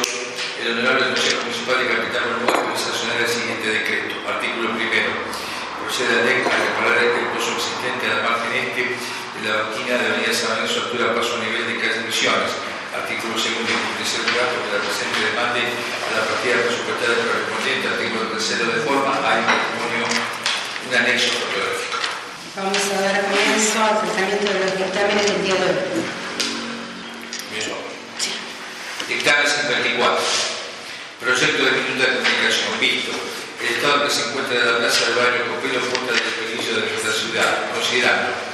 el 0.60 0.68
Honorable 0.74 1.14
Consejo 1.14 1.40
Municipal 1.46 1.78
de 1.80 1.88
Capital 1.88 2.26
puede 2.50 2.76
sancionar 2.76 3.18
el 3.22 3.30
siguiente 3.30 3.68
decreto. 3.70 4.14
Artículo 4.26 4.74
primero. 4.74 5.14
Procede 5.86 6.44
a 6.44 6.54
reparar 6.54 6.98
el 7.00 7.30
pozo 7.34 7.56
existente 7.58 8.06
a 8.10 8.20
la 8.20 8.22
margen 8.26 8.54
este 8.54 8.84
de 8.86 9.42
la 9.46 9.70
banquina 9.70 9.98
de 9.98 10.06
Avenida 10.06 10.34
San 10.34 10.58
Lorenzo, 10.58 10.86
altura 10.86 11.16
paso 11.16 11.38
a 11.38 11.46
nivel 11.46 11.66
de 11.66 11.80
calle 11.80 12.06
Misiones. 12.06 12.69
Artículo 13.30 13.46
segundo. 13.46 13.70
Tercer 14.02 14.26
lugar, 14.26 14.48
porque 14.58 14.74
la 14.74 14.82
presente 14.82 15.22
demande 15.22 15.62
a 15.70 16.10
la 16.18 16.24
partida 16.26 16.66
presupuestaria 16.66 17.22
correspondiente. 17.30 17.86
Artículo 17.86 18.34
tercero 18.34 18.66
de 18.74 18.80
forma. 18.82 19.14
Hay 19.22 19.46
un 19.46 19.54
testimonio, 19.54 20.06
un 20.10 20.94
anexo 20.98 21.30
fotográfico. 21.38 21.98
Vamos 22.58 22.82
a 22.90 22.98
dar 23.06 23.22
comienzo 23.30 23.78
al 23.86 24.02
tratamiento 24.02 24.50
de 24.50 24.60
los 24.66 24.74
dictámenes 24.82 25.26
del 25.30 25.42
día 25.46 25.58
de 25.62 25.70
hoy. 25.70 26.02
Mismo. 27.54 27.78
Dictamen 29.06 29.46
54. 29.46 30.26
Proyecto 31.22 31.62
de 31.70 31.72
minuta 31.86 32.02
de 32.10 32.14
comunicación. 32.18 32.74
Visto. 32.82 33.14
El 33.14 33.68
estado 33.78 33.94
en 33.94 34.02
que 34.08 34.10
se 34.10 34.22
encuentra 34.26 34.58
la 34.58 34.78
plaza 34.82 35.06
del 35.06 35.16
barrio 35.22 35.54
Copelo 35.54 35.86
punta 35.86 36.18
del 36.18 36.24
desperdicio 36.26 36.82
de 36.82 36.90
nuestra 36.90 37.14
ciudad, 37.14 37.70
considerando 37.78 38.49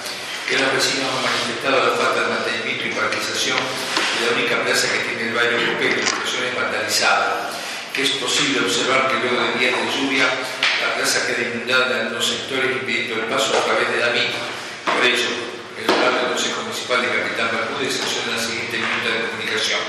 que 0.47 0.59
los 0.59 0.73
vecinos 0.73 1.09
han 1.09 1.25
manifestado 1.25 1.89
la 1.89 1.97
falta 1.97 2.21
de 2.21 2.29
mantenimiento 2.29 2.85
y 2.85 2.91
paralización 2.93 3.57
de 3.57 4.21
la 4.21 4.31
única 4.37 4.61
plaza 4.61 4.93
que 4.93 5.09
tiene 5.09 5.29
el 5.29 5.33
barrio 5.33 5.57
Copelo, 5.73 6.01
expresiones 6.01 6.53
vandalizadas, 6.53 7.57
que 7.93 8.03
es 8.03 8.11
posible 8.21 8.61
observar 8.61 9.09
que 9.09 9.25
luego 9.25 9.41
de 9.41 9.57
días 9.57 9.73
de 9.73 9.89
lluvia 9.89 10.29
la 10.29 10.93
plaza 11.01 11.25
queda 11.25 11.49
inundada 11.49 11.89
en 11.89 11.97
algunos 12.07 12.27
sectores 12.29 12.77
impidiendo 12.77 13.15
el 13.15 13.25
paso 13.25 13.57
a 13.57 13.65
través 13.65 13.89
de 13.89 13.99
la 13.99 14.13
misma. 14.13 14.45
Por 14.85 15.01
ello, 15.01 15.33
el 15.81 15.89
Honorable 15.89 16.37
Consejo 16.37 16.61
Municipal 16.61 17.01
de 17.01 17.09
Capitán 17.09 17.49
Bermúdez 17.49 17.97
sanciona 17.97 18.37
la 18.37 18.43
siguiente 18.43 18.77
minuta 18.77 19.09
de 19.09 19.25
comunicación. 19.25 19.81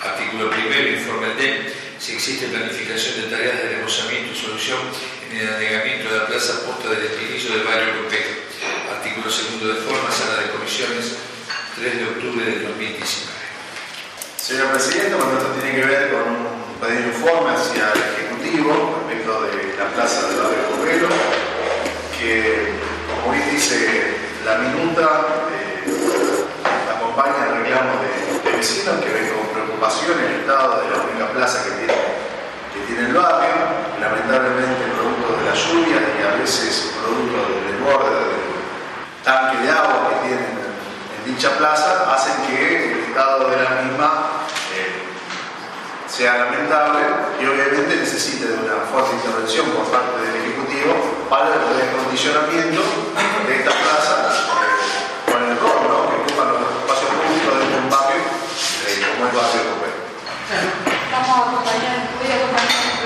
Artículo 0.00 0.48
primero, 0.48 0.96
informe 0.96 1.36
DEM 1.36 1.80
si 2.00 2.16
existe 2.16 2.48
planificación 2.48 3.20
de 3.20 3.28
tareas 3.28 3.60
de 3.60 3.76
remozamiento 3.76 4.32
y 4.32 4.36
solución 4.40 4.80
en 5.28 5.36
el 5.36 5.54
anegamiento 5.54 6.08
de 6.08 6.18
la 6.18 6.26
plaza 6.26 6.64
posta 6.64 6.88
del 6.88 7.04
espinillo 7.04 7.52
del 7.52 7.64
barrio 7.68 7.92
europeo. 7.92 8.49
Artículo 9.00 9.30
segundo 9.32 9.72
de 9.72 9.80
forma, 9.80 10.12
sala 10.12 10.44
de 10.44 10.52
comisiones, 10.52 11.16
3 11.80 11.96
de 11.96 12.04
octubre 12.04 12.44
del 12.44 12.68
2019. 12.68 13.32
Señor 14.36 14.76
Presidente, 14.76 15.16
bueno, 15.16 15.40
esto 15.40 15.56
tiene 15.56 15.80
que 15.80 15.86
ver 15.88 16.12
con 16.12 16.28
un 16.28 16.76
pedido 16.76 17.00
de 17.00 17.08
informe 17.08 17.48
hacia 17.56 17.96
el 17.96 18.00
Ejecutivo 18.12 19.00
respecto 19.08 19.40
de 19.40 19.72
la 19.80 19.88
plaza 19.96 20.28
del 20.28 20.36
barrio 20.36 20.68
Copelo, 20.68 21.08
que, 22.12 22.76
como 23.08 23.32
bien 23.32 23.48
dice 23.48 24.20
la 24.44 24.68
minuta, 24.68 25.48
eh, 25.48 25.80
acompaña 26.92 27.56
el 27.56 27.64
reclamo 27.64 28.04
de, 28.04 28.50
de 28.50 28.56
vecinos 28.58 29.00
que 29.00 29.16
ven 29.16 29.32
con 29.32 29.48
preocupación 29.48 30.12
el 30.28 30.44
estado 30.44 30.84
de 30.84 30.90
la 30.92 30.96
única 31.08 31.32
plaza 31.32 31.64
que 31.64 31.70
tiene, 31.88 32.04
que 32.76 32.80
tiene 32.84 33.08
el 33.08 33.14
barrio, 33.16 33.64
lamentablemente 33.96 34.92
producto 34.92 35.40
de 35.40 35.44
la 35.48 35.56
lluvia 35.56 35.98
y 36.04 36.20
a 36.20 36.36
veces 36.36 36.92
producto 37.00 37.48
del 37.48 37.64
desborde 37.64 38.12
del 38.28 38.39
tanque 39.24 39.58
de 39.58 39.70
agua 39.70 40.08
que 40.08 40.28
tienen 40.28 40.46
en 40.50 41.34
dicha 41.34 41.56
plaza, 41.58 42.12
hacen 42.14 42.34
que 42.46 42.92
el 42.92 42.98
estado 43.00 43.50
de 43.50 43.56
la 43.56 43.70
misma 43.82 44.46
eh, 44.74 45.10
sea 46.08 46.38
lamentable 46.38 47.00
y 47.40 47.46
obviamente 47.46 47.96
necesite 47.96 48.46
de 48.46 48.54
una 48.54 48.84
fuerte 48.90 49.16
intervención 49.16 49.66
por 49.70 49.84
parte 49.90 50.20
del 50.20 50.36
Ejecutivo 50.42 51.26
para 51.28 51.54
el 51.54 51.62
recondicionamiento 51.76 52.82
de 53.46 53.56
esta 53.56 53.70
plaza 53.70 54.32
eh, 54.32 55.30
con 55.30 55.42
el 55.42 55.58
rol 55.60 56.08
que 56.08 56.16
ocupan 56.22 56.52
los 56.56 56.70
espacios 56.80 57.10
públicos 57.14 57.58
de 57.58 57.78
un 57.78 57.90
barrio 57.90 58.22
eh, 58.22 59.06
como 59.14 59.26
el 59.28 59.36
barrio 59.36 59.80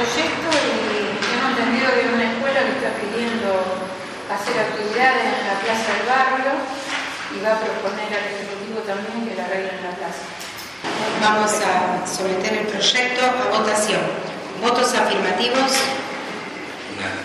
proyecto 0.05 0.51
y 0.53 1.17
tengo 1.23 1.49
entendido 1.49 1.87
que 1.95 2.01
hay 2.01 2.11
una 2.13 2.27
escuela 2.35 2.61
que 2.61 2.73
está 2.77 2.91
pidiendo 3.01 3.49
hacer 4.31 4.57
actividades 4.57 5.29
en 5.37 5.45
la 5.47 5.57
plaza 5.61 5.89
del 5.93 6.07
barrio 6.09 6.53
y 7.35 7.41
va 7.45 7.53
a 7.57 7.61
proponer 7.61 8.09
al 8.09 8.25
Ejecutivo 8.33 8.81
también 8.87 9.29
que 9.29 9.37
la 9.37 9.45
arreglen 9.45 9.83
la 9.85 9.93
plaza. 9.97 10.25
Vamos 11.21 11.53
a 11.61 12.07
someter 12.07 12.53
el 12.53 12.67
proyecto 12.69 13.25
a 13.25 13.59
votación. 13.59 14.01
Votos 14.61 14.95
afirmativos. 14.95 15.73
Nada. 17.01 17.21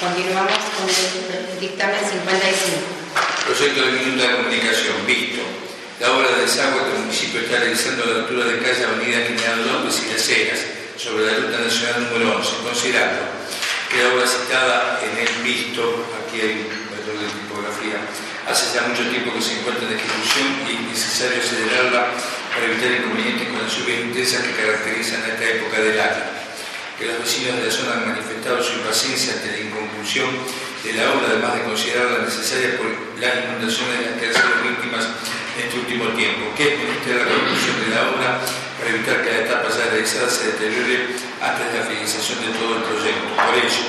Continuamos 0.00 0.58
con 0.74 0.88
el 0.88 1.60
dictamen 1.60 2.02
55. 2.02 2.94
Proyecto 3.46 3.80
de 3.82 3.92
minuta 3.92 4.22
de 4.24 4.36
comunicación, 4.36 5.06
visto. 5.06 5.42
La 6.00 6.10
obra 6.12 6.30
de 6.34 6.42
desagüe 6.42 6.82
que 6.82 6.96
el 6.96 7.02
municipio 7.06 7.40
está 7.40 7.58
realizando 7.58 8.02
a 8.02 8.06
la 8.06 8.14
altura 8.24 8.44
de 8.46 8.58
calle 8.58 8.84
Avenida 8.84 9.22
General 9.22 9.66
López 9.66 10.02
y 10.02 10.12
Las 10.12 10.28
Heras, 10.28 10.60
sobre 10.96 11.26
la 11.26 11.38
ruta 11.38 11.58
nacional 11.60 12.10
número 12.10 12.36
11, 12.38 12.50
considerando 12.64 13.43
que 13.90 14.04
obra 14.06 14.26
citada 14.26 15.00
en 15.02 15.14
el 15.18 15.32
visto, 15.42 16.06
aquí 16.18 16.40
hay 16.40 16.66
un 16.66 16.92
error 16.92 17.18
de 17.20 17.28
tipografía, 17.28 17.98
hace 18.48 18.74
ya 18.74 18.88
mucho 18.88 19.08
tiempo 19.08 19.32
que 19.34 19.42
se 19.42 19.60
encuentra 19.60 19.88
en 19.88 19.96
ejecución 19.96 20.48
y 20.68 20.74
es 20.74 20.80
necesario 20.94 21.40
acelerarla 21.40 22.12
para 22.52 22.66
evitar 22.66 22.90
inconvenientes 22.90 23.48
con 23.48 23.62
las 23.62 23.72
lluvias 23.72 24.00
intensas 24.00 24.42
que 24.44 24.52
caracterizan 24.54 25.20
esta 25.26 25.44
época 25.44 25.80
del 25.80 26.00
año. 26.00 26.24
Que 26.98 27.06
los 27.06 27.18
vecinos 27.18 27.58
de 27.58 27.66
la 27.66 27.72
zona 27.72 27.92
han 27.98 28.08
manifestado 28.14 28.62
su 28.62 28.78
impaciencia 28.78 29.34
ante 29.34 29.50
la 29.50 29.60
inconclusión 29.66 30.30
de 30.84 30.92
la 30.94 31.10
obra, 31.10 31.26
además 31.34 31.54
de 31.58 31.62
considerarla 31.64 32.22
necesaria 32.22 32.78
por 32.78 32.86
las 33.18 33.34
inundaciones 33.42 33.98
de 33.98 34.06
las 34.06 34.14
que 34.14 34.26
han 34.26 34.34
sido 34.34 34.62
víctimas 34.62 35.04
en 35.58 35.66
este 35.66 35.78
último 35.82 36.04
tiempo. 36.14 36.54
Que 36.54 36.78
es 36.78 37.16
la 37.18 37.26
conclusión 37.26 37.76
de 37.82 37.88
la 37.90 38.00
obra 38.14 38.30
para 38.78 38.90
evitar 38.90 39.22
que 39.22 39.30
la 39.30 39.40
etapa 39.46 39.68
ya 39.70 39.90
realizada 39.90 40.28
se 40.28 40.52
deteriore 40.52 41.14
antes 41.40 41.64
de 41.72 41.78
la 41.78 41.84
finalización 41.86 42.40
de 42.40 42.58
todo 42.58 42.76
el 42.76 42.82
proyecto. 42.82 43.26
Por 43.34 43.54
ello, 43.54 43.84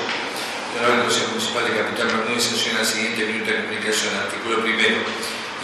el 0.75 1.01
Consejo 1.07 1.31
Municipal 1.31 1.63
de 1.65 1.79
Capital 1.79 2.07
Bermúdez 2.07 2.43
sanciona 2.43 2.79
la 2.79 2.85
siguiente 2.85 3.25
minuta 3.25 3.51
de 3.51 3.63
comunicación. 3.63 4.11
Artículo 4.15 4.59
primero. 4.59 4.99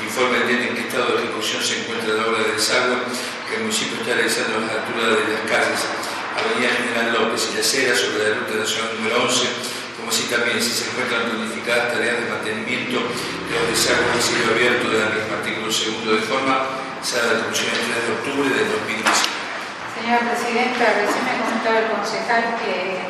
Informe 0.02 0.40
de 0.40 0.72
en 0.72 0.74
qué 0.74 0.82
estado 0.88 1.14
de 1.14 1.24
ejecución 1.28 1.62
se 1.62 1.84
encuentra 1.84 2.16
la 2.16 2.26
obra 2.26 2.42
de 2.42 2.58
desagüe 2.58 2.98
que 3.46 3.56
el 3.60 3.62
municipio 3.68 4.02
está 4.02 4.16
realizando 4.16 4.58
a 4.58 4.62
las 4.66 4.72
alturas 4.82 5.14
de 5.14 5.34
las 5.36 5.46
calles 5.46 5.84
Avenida 6.32 6.74
General 6.74 7.08
López 7.12 7.52
y 7.52 7.58
la 7.60 7.64
Cera 7.64 7.94
sobre 7.94 8.24
la 8.24 8.40
ruta 8.40 8.56
nacional 8.56 8.98
número 8.98 9.30
11, 9.30 9.46
como 10.00 10.10
así 10.10 10.26
también 10.32 10.58
si 10.58 10.72
se 10.72 10.90
encuentran 10.90 11.30
planificadas 11.30 11.94
tareas 11.94 12.18
de 12.18 12.32
mantenimiento 12.32 12.98
de 12.98 13.54
los 13.54 13.68
desagües 13.70 14.16
a 14.16 14.22
cielo 14.24 14.56
abierto 14.56 14.90
de 14.90 14.98
la 14.98 15.12
misma 15.12 15.38
artículo 15.38 15.70
segundo 15.70 16.18
de 16.18 16.24
forma, 16.24 16.81
sala 17.04 17.34
de 17.34 17.42
comisión 17.50 17.74
el 17.74 17.82
3 17.82 17.98
de 17.98 18.14
octubre 18.14 18.50
del 18.62 18.70
2019. 18.78 19.10
Señora 19.98 20.22
Presidenta, 20.22 20.86
recién 21.02 21.26
me 21.26 21.34
comentaba 21.42 21.78
el 21.82 21.90
concejal 21.98 22.62
que 22.62 23.02
eh, 23.02 23.10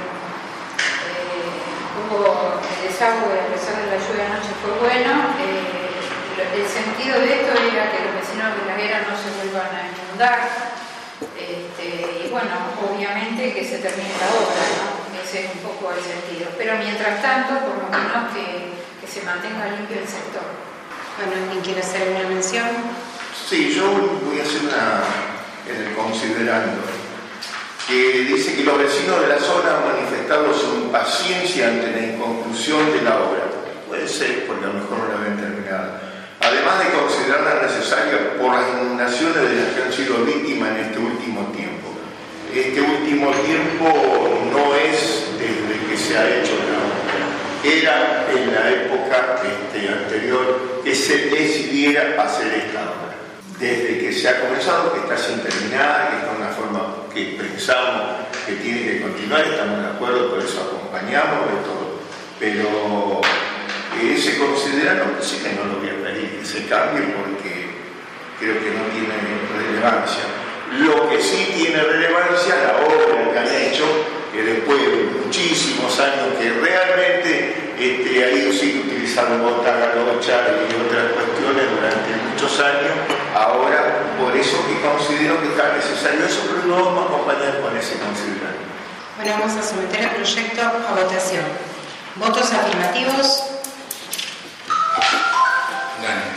hubo 1.99 2.55
el 2.55 2.77
desagüe, 2.87 3.35
a 3.35 3.51
pesar 3.51 3.83
de 3.83 3.91
la 3.91 3.99
lluvia 3.99 4.31
anoche 4.31 4.55
fue 4.63 4.71
bueno. 4.79 5.35
Eh, 5.43 5.91
el 6.39 6.67
sentido 6.67 7.19
de 7.19 7.43
esto 7.43 7.51
era 7.51 7.91
que 7.91 7.99
los 8.07 8.15
vecinos 8.15 8.55
de 8.55 8.63
la 8.63 8.75
guerra 8.79 9.03
no 9.11 9.13
se 9.15 9.27
vuelvan 9.35 9.71
a 9.75 9.91
inundar. 9.91 10.39
Este, 11.35 12.25
y 12.25 12.31
bueno, 12.31 12.71
obviamente 12.79 13.53
que 13.53 13.63
se 13.63 13.83
termine 13.83 14.15
la 14.15 14.31
obra, 14.39 14.63
¿no? 14.79 15.19
ese 15.19 15.45
es 15.45 15.51
un 15.51 15.67
poco 15.67 15.91
el 15.91 15.99
sentido. 15.99 16.47
Pero 16.57 16.79
mientras 16.79 17.21
tanto, 17.21 17.59
por 17.59 17.75
lo 17.75 17.87
menos 17.91 18.31
que, 18.31 18.71
que 19.03 19.07
se 19.07 19.21
mantenga 19.27 19.67
limpio 19.67 19.99
el 19.99 20.07
sector. 20.07 20.47
Bueno, 21.19 21.43
¿alguien 21.43 21.59
quiere 21.59 21.83
hacer 21.83 22.07
una 22.07 22.23
mención? 22.27 23.10
Sí, 23.51 23.69
yo 23.75 23.83
voy 23.83 24.39
a 24.39 24.43
hacer 24.43 24.61
una 24.63 25.03
en 25.67 25.85
el 25.85 25.93
considerando 25.93 26.79
que 27.85 28.23
dice 28.23 28.55
que 28.55 28.63
los 28.63 28.77
vecinos 28.77 29.19
de 29.19 29.27
la 29.27 29.37
zona 29.39 29.75
han 29.75 29.91
manifestado 29.91 30.53
su 30.53 30.85
impaciencia 30.85 31.67
ante 31.67 31.91
la 31.91 32.13
inconclusión 32.13 32.93
de 32.93 33.01
la 33.01 33.19
obra. 33.19 33.43
Puede 33.89 34.07
ser, 34.07 34.47
porque 34.47 34.63
a 34.63 34.67
lo 34.69 34.75
mejor 34.75 34.99
no 34.99 35.09
la 35.09 35.27
ven 35.27 35.35
terminada. 35.35 35.99
Además 36.39 36.79
de 36.79 36.97
considerarla 36.97 37.67
necesaria 37.67 38.39
por 38.39 38.55
las 38.55 38.69
inundaciones 38.71 39.35
de 39.35 39.55
las 39.59 39.67
que 39.75 39.83
han 39.83 39.91
sido 39.91 40.23
víctimas 40.23 40.69
en 40.69 40.85
este 40.85 40.99
último 40.99 41.51
tiempo. 41.51 41.91
Este 42.55 42.79
último 42.79 43.31
tiempo 43.43 44.39
no 44.47 44.75
es 44.79 45.27
desde 45.35 45.75
que 45.89 45.97
se 45.97 46.17
ha 46.17 46.39
hecho 46.39 46.55
la 46.55 46.79
obra, 46.87 47.27
era 47.67 48.27
en 48.31 48.55
la 48.55 48.69
época 48.71 49.41
este, 49.43 49.89
anterior 49.89 50.81
que 50.85 50.95
se 50.95 51.17
decidiera 51.27 52.15
hacer 52.17 52.47
esta 52.53 52.79
obra. 52.79 53.10
Desde 53.61 53.99
que 53.99 54.11
se 54.11 54.27
ha 54.27 54.41
comenzado, 54.41 54.91
que 54.91 55.01
está 55.01 55.15
sin 55.15 55.39
terminar, 55.43 56.09
que 56.09 56.17
está 56.17 56.33
de 56.33 56.41
una 56.41 56.49
forma 56.49 56.95
que 57.13 57.37
pensamos 57.37 58.25
que 58.43 58.53
tiene 58.53 58.81
que 58.81 59.01
continuar, 59.03 59.45
estamos 59.45 59.83
de 59.83 59.87
acuerdo, 59.87 60.31
por 60.31 60.39
eso 60.39 60.61
acompañamos 60.65 61.45
de 61.45 61.57
todo. 61.61 62.01
Pero 62.39 63.21
eh, 64.01 64.17
se 64.17 64.39
considera, 64.39 64.95
no, 64.95 65.21
sí 65.21 65.37
que 65.43 65.53
no 65.53 65.65
lo 65.65 65.77
voy 65.77 65.89
a 65.89 66.03
pedir 66.03 66.39
que 66.39 66.43
se 66.43 66.61
porque 66.61 67.69
creo 68.39 68.57
que 68.57 68.71
no 68.73 68.89
tiene 68.89 69.13
relevancia. 69.53 70.23
Lo 70.79 71.07
que 71.07 71.21
sí 71.21 71.53
tiene 71.55 71.83
relevancia, 71.83 72.55
la 72.65 72.83
obra 72.83 73.31
que 73.31 73.37
han 73.37 73.61
hecho, 73.61 73.85
que 74.33 74.41
después 74.41 74.81
de 74.81 75.21
muchísimos 75.23 75.99
años 75.99 76.33
que 76.39 76.49
realmente 76.49 77.53
este, 77.77 78.25
ha 78.25 78.31
ido 78.31 78.51
sin 78.53 78.90
botas, 79.15 79.79
galocha 79.79 80.47
y 80.69 80.73
otras 80.75 81.11
cuestiones 81.13 81.65
durante 81.69 82.15
muchos 82.29 82.59
años, 82.59 82.91
ahora 83.35 84.03
por 84.19 84.35
eso 84.35 84.57
que 84.67 84.81
considero 84.81 85.41
que 85.41 85.49
está 85.49 85.73
necesario 85.75 86.25
eso, 86.25 86.41
pero 86.47 86.67
lo 86.67 86.85
vamos 86.85 87.03
a 87.03 87.07
acompañar 87.07 87.61
con 87.61 87.75
ese 87.75 87.97
considerando. 87.99 88.61
Bueno, 89.17 89.37
vamos 89.39 89.57
a 89.57 89.63
someter 89.63 90.01
el 90.01 90.09
proyecto 90.11 90.61
a 90.61 90.95
votación. 90.95 91.43
¿Votos 92.15 92.51
afirmativos? 92.51 93.43
Gane. 96.01 96.31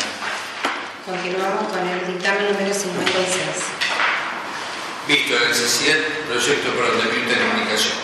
Continuamos 1.06 1.72
con 1.72 1.88
el 1.88 2.06
dictamen 2.06 2.52
número 2.52 2.74
56. 2.74 3.84
Visto 5.06 5.34
la 5.34 5.48
necesidad, 5.48 5.96
proyecto 6.28 6.70
para 6.72 6.88
ordenamiento 6.88 7.30
de 7.30 7.48
comunicación. 7.48 8.03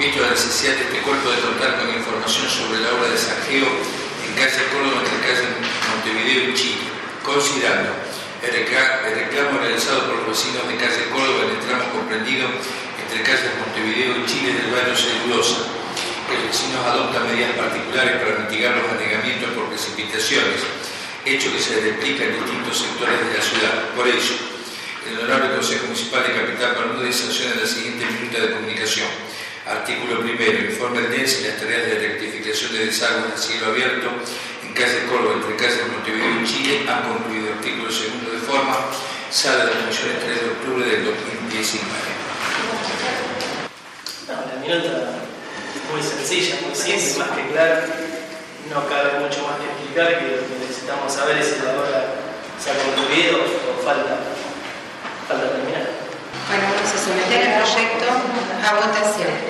Visto 0.00 0.24
la 0.24 0.32
necesidad 0.32 0.80
de 0.80 0.88
este 0.88 1.04
cuerpo 1.04 1.28
de 1.28 1.44
contar 1.44 1.76
con 1.76 1.92
información 1.92 2.48
sobre 2.48 2.80
la 2.80 2.88
obra 2.96 3.12
de 3.12 3.20
saqueo 3.20 3.68
en 3.68 4.32
calle 4.32 4.64
Córdoba 4.72 5.04
entre 5.04 5.20
calle 5.20 5.44
Montevideo 5.92 6.48
y 6.48 6.54
Chile, 6.56 6.88
considerando 7.20 7.92
el 8.40 8.48
reclamo 8.48 9.60
realizado 9.60 10.08
por 10.08 10.24
los 10.24 10.32
vecinos 10.32 10.64
de 10.72 10.80
calle 10.80 11.04
Córdoba 11.12 11.44
en 11.44 11.52
el 11.52 11.60
tramo 11.68 11.84
comprendido 11.92 12.48
entre 12.48 13.20
calles 13.28 13.52
Montevideo 13.60 14.16
y 14.16 14.24
Chile 14.24 14.56
del 14.56 14.72
barrio 14.72 14.96
Celulosa, 14.96 15.68
que 15.68 16.32
los 16.32 16.48
vecinos 16.48 16.80
adoptan 16.80 17.28
medidas 17.28 17.60
particulares 17.60 18.24
para 18.24 18.40
mitigar 18.40 18.80
los 18.80 18.88
anegamientos 18.96 19.52
por 19.52 19.68
precipitaciones, 19.68 20.64
hecho 21.28 21.52
que 21.52 21.60
se 21.60 21.76
replica 21.76 22.24
en 22.24 22.40
distintos 22.40 22.88
sectores 22.88 23.20
de 23.20 23.36
la 23.36 23.44
ciudad. 23.44 23.76
Por 23.92 24.08
ello, 24.08 24.32
el 25.12 25.20
Honorable 25.20 25.60
Consejo 25.60 25.92
Municipal 25.92 26.24
de 26.24 26.40
Capital 26.40 26.72
Bermúdez 26.72 27.20
sanciona 27.20 27.60
la 27.60 27.68
siguiente 27.68 28.08
minuta 28.08 28.40
de 28.40 28.56
comunicación. 28.56 29.29
Artículo 29.66 30.20
primero. 30.20 30.70
Informe 30.70 31.00
el 31.00 31.10
DENS 31.10 31.40
y 31.40 31.48
las 31.48 31.56
tareas 31.58 31.86
de 31.86 31.98
rectificación 31.98 32.72
de 32.72 32.86
desagües 32.86 33.28
del 33.28 33.38
cielo 33.38 33.66
abierto 33.66 34.08
en 34.64 34.72
calle 34.72 35.06
Córdoba, 35.10 35.34
entre 35.36 35.56
calles 35.56 35.88
Montevideo 35.92 36.40
y 36.40 36.46
Chile, 36.46 36.86
han 36.88 37.02
concluido. 37.02 37.52
Artículo 37.54 37.90
segundo 37.90 38.30
de 38.30 38.38
forma. 38.38 38.76
Sala 39.30 39.66
de 39.66 39.72
Comisiones 39.78 40.18
3 40.24 40.42
de 40.42 40.48
octubre 40.50 40.84
del 40.90 41.04
2019. 41.04 41.86
No, 44.26 44.34
la 44.34 44.56
minuta 44.58 45.22
es 45.70 45.82
muy 45.86 46.02
sencilla, 46.02 46.58
muy 46.66 46.74
simple, 46.74 47.24
más 47.24 47.30
que 47.38 47.46
clara. 47.52 47.86
No 48.70 48.88
cabe 48.88 49.20
mucho 49.20 49.46
más 49.46 49.58
que 49.58 49.66
explicar 49.70 50.18
que 50.18 50.34
lo 50.34 50.42
que 50.46 50.66
necesitamos 50.66 51.12
saber 51.12 51.38
es 51.38 51.46
si 51.46 51.62
la 51.62 51.78
obra 51.78 52.10
se 52.58 52.70
ha 52.70 52.74
concluido 52.74 53.38
o 53.38 53.82
falta, 53.82 54.18
falta 55.28 55.46
terminar. 55.50 55.86
Bueno, 56.48 56.64
vamos 56.74 56.90
a 56.90 56.98
someter 56.98 57.40
el 57.46 57.54
proyecto 57.62 58.06
a 58.10 58.74
votación. 58.74 59.49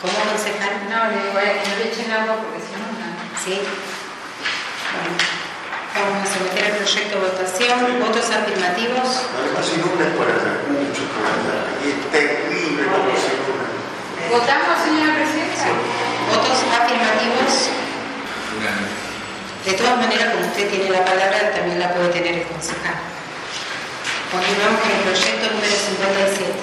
¿Cómo 0.00 0.16
concejal? 0.32 0.88
No, 0.88 1.12
le 1.12 1.20
digo 1.20 1.36
que 1.36 1.60
no 1.68 1.76
le 1.76 1.84
echen 1.92 2.08
agua 2.08 2.40
porque 2.40 2.64
si 2.64 2.72
no, 2.72 2.88
no. 2.88 3.08
¿Sí? 3.36 3.60
Bueno, 3.60 5.12
vamos 5.92 6.24
a 6.24 6.28
someter 6.32 6.72
el 6.72 6.76
proyecto 6.80 7.20
a 7.20 7.28
votación. 7.28 8.00
¿Votos 8.00 8.32
afirmativos? 8.32 9.28
Además, 9.28 9.60
si 9.60 9.76
no 9.76 9.92
es 10.00 10.12
por 10.16 10.24
allá, 10.24 10.64
mucho 10.72 11.04
por. 11.12 11.20
Y 11.84 11.92
es 11.92 12.00
terrible 12.08 12.80
como 12.88 13.12
se 13.12 13.28
inunda. 13.28 13.68
¿Votamos, 14.32 14.88
señora 14.88 15.20
presidenta? 15.20 15.68
¿Votos 16.32 16.58
afirmativos? 16.64 17.52
De 19.68 19.72
todas 19.76 19.96
maneras, 20.00 20.32
como 20.32 20.48
usted 20.48 20.64
tiene 20.70 20.88
la 20.88 21.04
palabra, 21.04 21.52
también 21.52 21.78
la 21.78 21.92
puede 21.92 22.08
tener 22.08 22.40
el 22.40 22.44
concejal. 22.48 22.96
Continuamos 24.32 24.80
con 24.80 24.90
el 24.96 25.02
proyecto 25.04 25.44
número 25.52 25.76
57. 25.76 26.56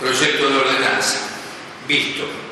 Proyecto 0.00 0.48
de 0.48 0.56
ordenanza. 0.56 1.18
Visto. 1.86 2.47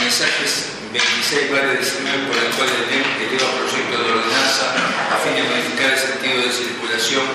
El 0.00 0.06
mensaje 0.06 0.48
es 0.48 0.80
26 0.96 1.52
barra 1.52 1.76
19 1.76 2.32
por 2.32 2.38
el 2.40 2.48
cual 2.56 2.72
el 2.72 2.88
NEM 2.88 3.04
eleva 3.20 3.52
proyecto 3.52 4.00
de 4.00 4.08
ordenanza 4.16 4.72
a 5.12 5.20
fin 5.20 5.36
de 5.36 5.44
modificar 5.44 5.92
el 5.92 6.00
sentido 6.00 6.40
de 6.40 6.48
circulación 6.48 7.28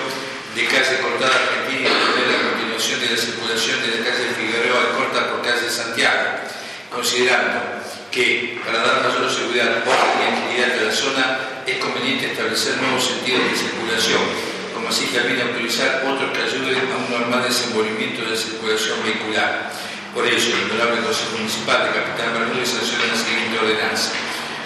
de 0.50 0.66
calle 0.66 0.98
Cortada 0.98 1.46
Argentina 1.46 1.86
y 1.86 2.02
poner 2.10 2.26
la 2.26 2.42
continuación 2.42 2.98
de 3.06 3.14
la 3.14 3.18
circulación 3.22 3.76
de 3.86 3.88
la 3.94 4.00
calle 4.02 4.34
Figueroa 4.34 4.82
Alcorta 4.82 5.30
por 5.30 5.46
calle 5.46 5.70
Santiago, 5.70 6.42
considerando 6.90 7.86
que 8.10 8.58
para 8.66 8.82
dar 8.82 9.14
mayor 9.14 9.30
seguridad, 9.30 9.86
orden 9.86 10.18
y 10.18 10.26
agilidad 10.26 10.74
de 10.74 10.90
la 10.90 10.92
zona 10.92 11.24
es 11.70 11.78
conveniente 11.78 12.34
establecer 12.34 12.82
nuevos 12.82 13.06
sentidos 13.06 13.46
de 13.46 13.62
circulación, 13.62 14.26
como 14.74 14.90
así 14.90 15.06
también 15.14 15.38
autorizar 15.38 16.02
otros 16.02 16.34
que 16.34 16.42
ayuden 16.42 16.82
a 16.82 16.98
un 16.98 17.14
normal 17.14 17.46
desenvolvimiento 17.46 18.26
de 18.26 18.34
la 18.34 18.36
circulación 18.36 18.98
vehicular. 19.06 19.70
Por 20.16 20.24
ello, 20.26 20.56
el 20.56 20.72
Honorable 20.72 21.04
Consejo 21.04 21.36
Municipal 21.36 21.84
de 21.84 22.00
Capitán 22.00 22.32
Bermúdez 22.32 22.72
sanciona 22.72 23.04
la 23.04 23.20
siguiente 23.20 23.52
ordenanza. 23.60 24.16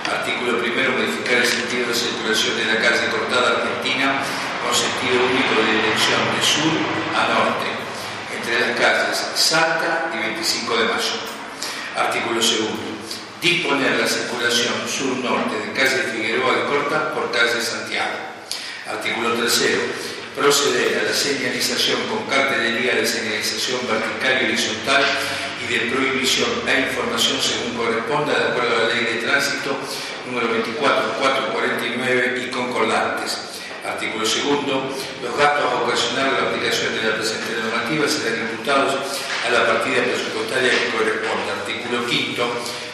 Artículo 0.07 0.63
primero, 0.63 0.95
modificar 0.95 1.43
el 1.43 1.47
sentido 1.47 1.89
de 1.89 1.95
circulación 1.95 2.55
de 2.55 2.67
la 2.71 2.79
calle 2.79 3.11
Cortada 3.11 3.59
Argentina 3.59 4.23
con 4.63 4.71
sentido 4.71 5.19
único 5.27 5.59
de 5.59 5.75
dirección 5.75 6.23
de 6.31 6.43
sur 6.47 6.71
a 7.19 7.23
norte, 7.35 7.67
entre 8.31 8.63
las 8.63 8.79
calles 8.79 9.19
Salta 9.35 10.15
y 10.15 10.19
25 10.23 10.71
de 10.71 10.85
Mayo. 10.87 11.19
Artículo 11.99 12.39
segundo, 12.41 12.87
disponer 13.43 13.99
la 13.99 14.07
circulación 14.07 14.87
sur-norte 14.87 15.67
de 15.67 15.73
calle 15.75 16.15
Figueroa 16.15 16.63
Alcorta 16.63 17.11
por 17.13 17.33
calle 17.33 17.59
Santiago. 17.59 18.23
Artículo 18.87 19.35
tercero, 19.35 19.83
proceder 20.37 20.99
a 21.01 21.03
la 21.11 21.15
señalización 21.15 22.01
con 22.09 22.25
cartelería 22.27 22.95
de 22.95 23.07
señalización 23.07 23.81
vertical 23.89 24.43
y 24.43 24.45
horizontal 24.47 25.05
y 25.63 25.73
de 25.73 25.91
prohibición 25.91 26.51
e 26.67 26.81
información 26.91 27.39
según 27.41 27.77
corresponda 27.77 28.39
de 28.39 28.45
acuerdo 28.51 28.77
a 28.77 28.83
la 28.85 28.95
ley 28.95 29.05
de 29.05 29.27
tránsito 29.27 29.77
número 30.27 30.49
24449 30.49 32.45
y 32.47 32.51
concordantes. 32.51 33.39
Artículo 33.85 34.27
segundo, 34.27 34.93
los 35.23 35.37
gastos 35.37 35.65
a 35.65 35.83
ocasionar 35.83 36.33
la 36.33 36.51
aplicación 36.51 36.95
de 36.95 37.09
la 37.09 37.17
presente 37.17 37.57
normativa 37.57 38.07
serán 38.07 38.41
imputados 38.51 38.95
a 39.47 39.51
la 39.51 39.67
partida 39.67 40.05
presupuestaria 40.05 40.71
que 40.71 40.93
corresponde. 40.93 41.51
Artículo 41.51 42.07
quinto, 42.07 42.45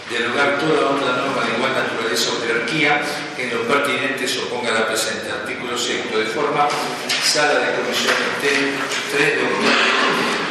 derogar 0.08 0.58
toda 0.60 0.94
otra 0.94 1.26
norma 1.26 1.42
de 1.44 1.58
igual 1.58 1.74
naturaleza 1.74 2.30
o 2.30 2.40
jerarquía 2.40 3.02
que 3.36 3.50
en 3.50 3.54
lo 3.58 3.62
pertinente 3.66 4.28
se 4.28 4.38
oponga 4.46 4.70
a 4.70 4.80
la 4.80 4.86
presente. 4.86 5.30
Artículo 5.30 5.76
sexto, 5.76 6.18
de 6.18 6.26
forma 6.26 6.68
sala 7.26 7.58
de 7.58 7.74
comisión 7.74 8.14
3 8.40 8.52
de 9.18 9.42
octubre 9.42 9.74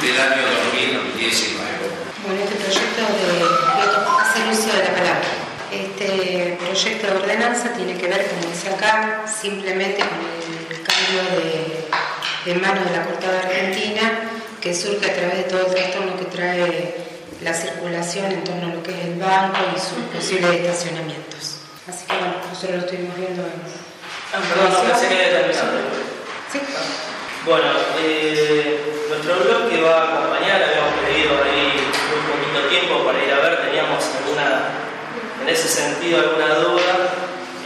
del 0.02 0.20
año 0.20 0.44
2019. 0.66 1.64
Bueno, 2.26 2.44
este 2.44 2.56
proyecto 2.56 3.02
de 3.16 3.32
hacer 4.22 4.44
uso 4.52 4.76
de 4.76 4.84
la 4.84 4.92
palabra. 4.92 5.30
Este 5.72 6.58
proyecto 6.60 7.08
de 7.08 7.14
ordenanza 7.14 7.70
tiene 7.74 7.98
que 7.98 8.08
ver, 8.08 8.28
como 8.28 8.52
dice 8.52 8.70
acá, 8.70 9.24
simplemente 9.26 10.00
con 10.00 10.20
el 10.70 10.84
cambio 10.84 11.24
de, 11.32 12.52
de 12.52 12.60
mano 12.60 12.84
de 12.84 12.92
la 12.92 13.06
cortada 13.06 13.40
argentina 13.40 14.32
que 14.60 14.74
surge 14.74 15.10
a 15.10 15.16
través 15.16 15.38
de 15.38 15.44
todo 15.44 15.68
el 15.68 15.74
trastorno 15.74 16.18
que 16.18 16.26
trae 16.26 16.96
la 17.42 17.54
circulación 17.54 18.32
en 18.32 18.44
torno 18.44 18.68
a 18.68 18.76
lo 18.76 18.84
que 18.84 18.92
es 18.92 19.06
el 19.06 19.16
banco 19.16 19.60
y 19.74 19.80
sus 19.80 20.04
posibles 20.14 20.60
estacionamientos. 20.60 21.60
Así 21.88 22.06
que 22.06 22.18
bueno, 22.18 22.36
nosotros 22.50 22.72
lo 22.72 22.86
estuvimos 22.86 23.16
viendo 23.16 23.44
en, 23.44 23.86
Ah, 24.34 24.42
perdón, 24.50 24.74
no 24.74 24.92
pensé 24.92 25.08
que 25.08 25.16
había 25.16 25.40
terminado. 25.40 26.05
Bueno, 27.46 27.68
eh, 28.00 29.06
nuestro 29.08 29.36
blog 29.36 29.70
que 29.70 29.82
va 29.82 30.02
a 30.02 30.04
acompañar, 30.04 30.64
habíamos 30.64 30.94
pedido 31.06 31.44
ahí 31.44 31.78
muy 32.10 32.22
poquito 32.26 32.68
tiempo 32.70 33.06
para 33.06 33.24
ir 33.24 33.32
a 33.32 33.40
ver, 33.40 33.62
teníamos 33.62 34.04
alguna, 34.18 34.70
en 35.44 35.50
ese 35.50 35.68
sentido 35.68 36.22
alguna 36.22 36.56
duda, 36.56 36.94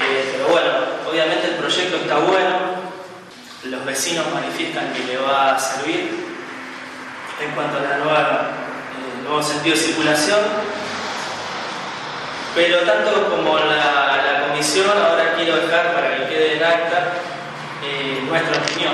eh, 0.02 0.34
pero 0.34 0.50
bueno, 0.50 0.70
obviamente 1.10 1.48
el 1.48 1.56
proyecto 1.56 1.96
está 1.96 2.18
bueno, 2.18 2.60
los 3.66 3.86
vecinos 3.86 4.26
manifiestan 4.34 4.92
que 4.92 5.04
le 5.06 5.18
va 5.18 5.56
a 5.56 5.60
servir. 5.60 6.28
En 7.42 7.52
cuanto 7.52 7.78
a 7.78 7.82
la 7.82 7.98
nueva, 8.00 8.52
eh, 9.00 9.24
nuevo 9.24 9.42
sentido 9.42 9.78
de 9.78 9.82
circulación, 9.82 10.40
pero 12.54 12.80
tanto 12.80 13.30
como 13.30 13.58
la, 13.60 13.66
la 13.66 14.48
comisión, 14.50 14.90
ahora 14.90 15.36
quiero 15.38 15.56
dejar 15.56 15.94
para 15.94 16.18
que 16.18 16.28
quede 16.28 16.58
en 16.58 16.64
acta 16.66 17.14
eh, 17.84 18.22
nuestra 18.28 18.58
opinión. 18.58 18.94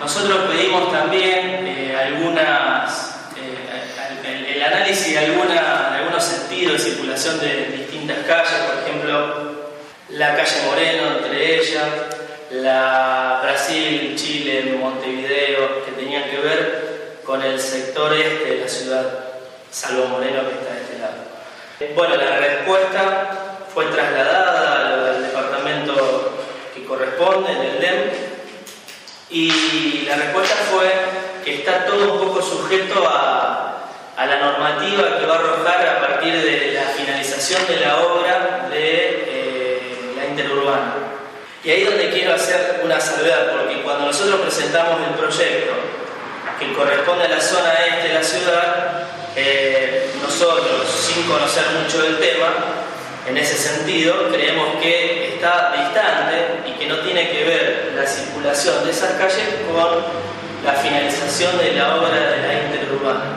Nosotros 0.00 0.50
pedimos 0.50 0.90
también 0.90 1.66
eh, 1.66 1.94
algunas, 1.94 3.28
eh, 3.36 4.54
el, 4.54 4.62
análisis 4.62 5.12
de, 5.12 5.18
alguna, 5.18 5.96
algunos 5.96 6.24
sentidos 6.24 6.72
de 6.72 6.90
circulación 6.90 7.38
de 7.40 7.66
distintas 7.76 8.18
calles, 8.26 8.62
por 8.66 8.82
ejemplo, 8.82 9.50
la 10.08 10.36
calle 10.36 10.62
Moreno, 10.66 11.18
entre 11.18 11.60
ellas, 11.60 11.86
la 12.50 13.40
Brasil, 13.42 14.14
Chile, 14.16 14.76
Montevideo, 14.80 15.84
que 15.84 15.92
tenían 15.92 16.24
que 16.30 16.38
ver 16.38 17.20
con 17.24 17.42
el 17.42 17.60
sector 17.60 18.12
este 18.14 18.54
de 18.54 18.60
la 18.62 18.68
ciudad, 18.68 19.04
salvo 19.70 20.06
Moreno 20.06 20.48
que 20.48 20.54
está 20.54 20.74
de 20.74 20.80
este 20.80 20.98
lado. 20.98 21.94
Bueno, 21.94 22.16
la 22.16 22.38
respuesta 22.38 23.56
fue 23.72 23.86
trasladada 23.86 25.14
al 25.14 25.22
departamento 25.22 26.32
que 26.74 26.84
en 27.48 27.60
el 27.62 27.80
DEM, 27.80 28.10
y 29.30 30.04
la 30.08 30.16
respuesta 30.16 30.56
fue 30.70 30.90
que 31.44 31.56
está 31.56 31.86
todo 31.86 32.14
un 32.14 32.18
poco 32.18 32.42
sujeto 32.42 33.06
a, 33.08 33.86
a 34.16 34.26
la 34.26 34.38
normativa 34.38 35.18
que 35.18 35.26
va 35.26 35.36
a 35.36 35.38
arrojar 35.38 35.86
a 35.86 36.00
partir 36.00 36.34
de 36.34 36.72
la 36.72 36.82
finalización 36.82 37.66
de 37.66 37.76
la 37.80 37.98
obra 38.00 38.68
de 38.70 39.24
eh, 39.28 40.12
la 40.16 40.26
interurbana. 40.26 40.94
Y 41.62 41.70
ahí 41.70 41.82
es 41.82 41.90
donde 41.90 42.10
quiero 42.10 42.34
hacer 42.34 42.80
una 42.82 43.00
salvedad, 43.00 43.52
porque 43.52 43.82
cuando 43.82 44.06
nosotros 44.06 44.40
presentamos 44.40 45.00
el 45.06 45.14
proyecto 45.14 45.72
que 46.58 46.72
corresponde 46.74 47.24
a 47.24 47.28
la 47.28 47.40
zona 47.40 47.72
este 47.88 48.08
de 48.08 48.14
la 48.14 48.22
ciudad, 48.22 49.04
eh, 49.36 50.10
nosotros, 50.22 50.88
sin 50.90 51.22
conocer 51.24 51.64
mucho 51.82 52.02
del 52.02 52.18
tema, 52.18 52.48
en 53.26 53.36
ese 53.36 53.56
sentido, 53.56 54.28
creemos 54.32 54.76
que 54.80 55.34
está 55.34 55.72
distante 55.76 56.68
y 56.68 56.72
que 56.78 56.86
no 56.86 56.98
tiene 57.00 57.30
que 57.30 57.44
ver 57.44 57.92
la 57.94 58.06
circulación 58.06 58.84
de 58.84 58.90
esas 58.90 59.12
calles 59.12 59.44
con 59.70 60.04
la 60.64 60.72
finalización 60.72 61.58
de 61.58 61.72
la 61.72 61.96
obra 61.96 62.08
de 62.10 62.38
la 62.38 62.54
interurbana. 62.64 63.36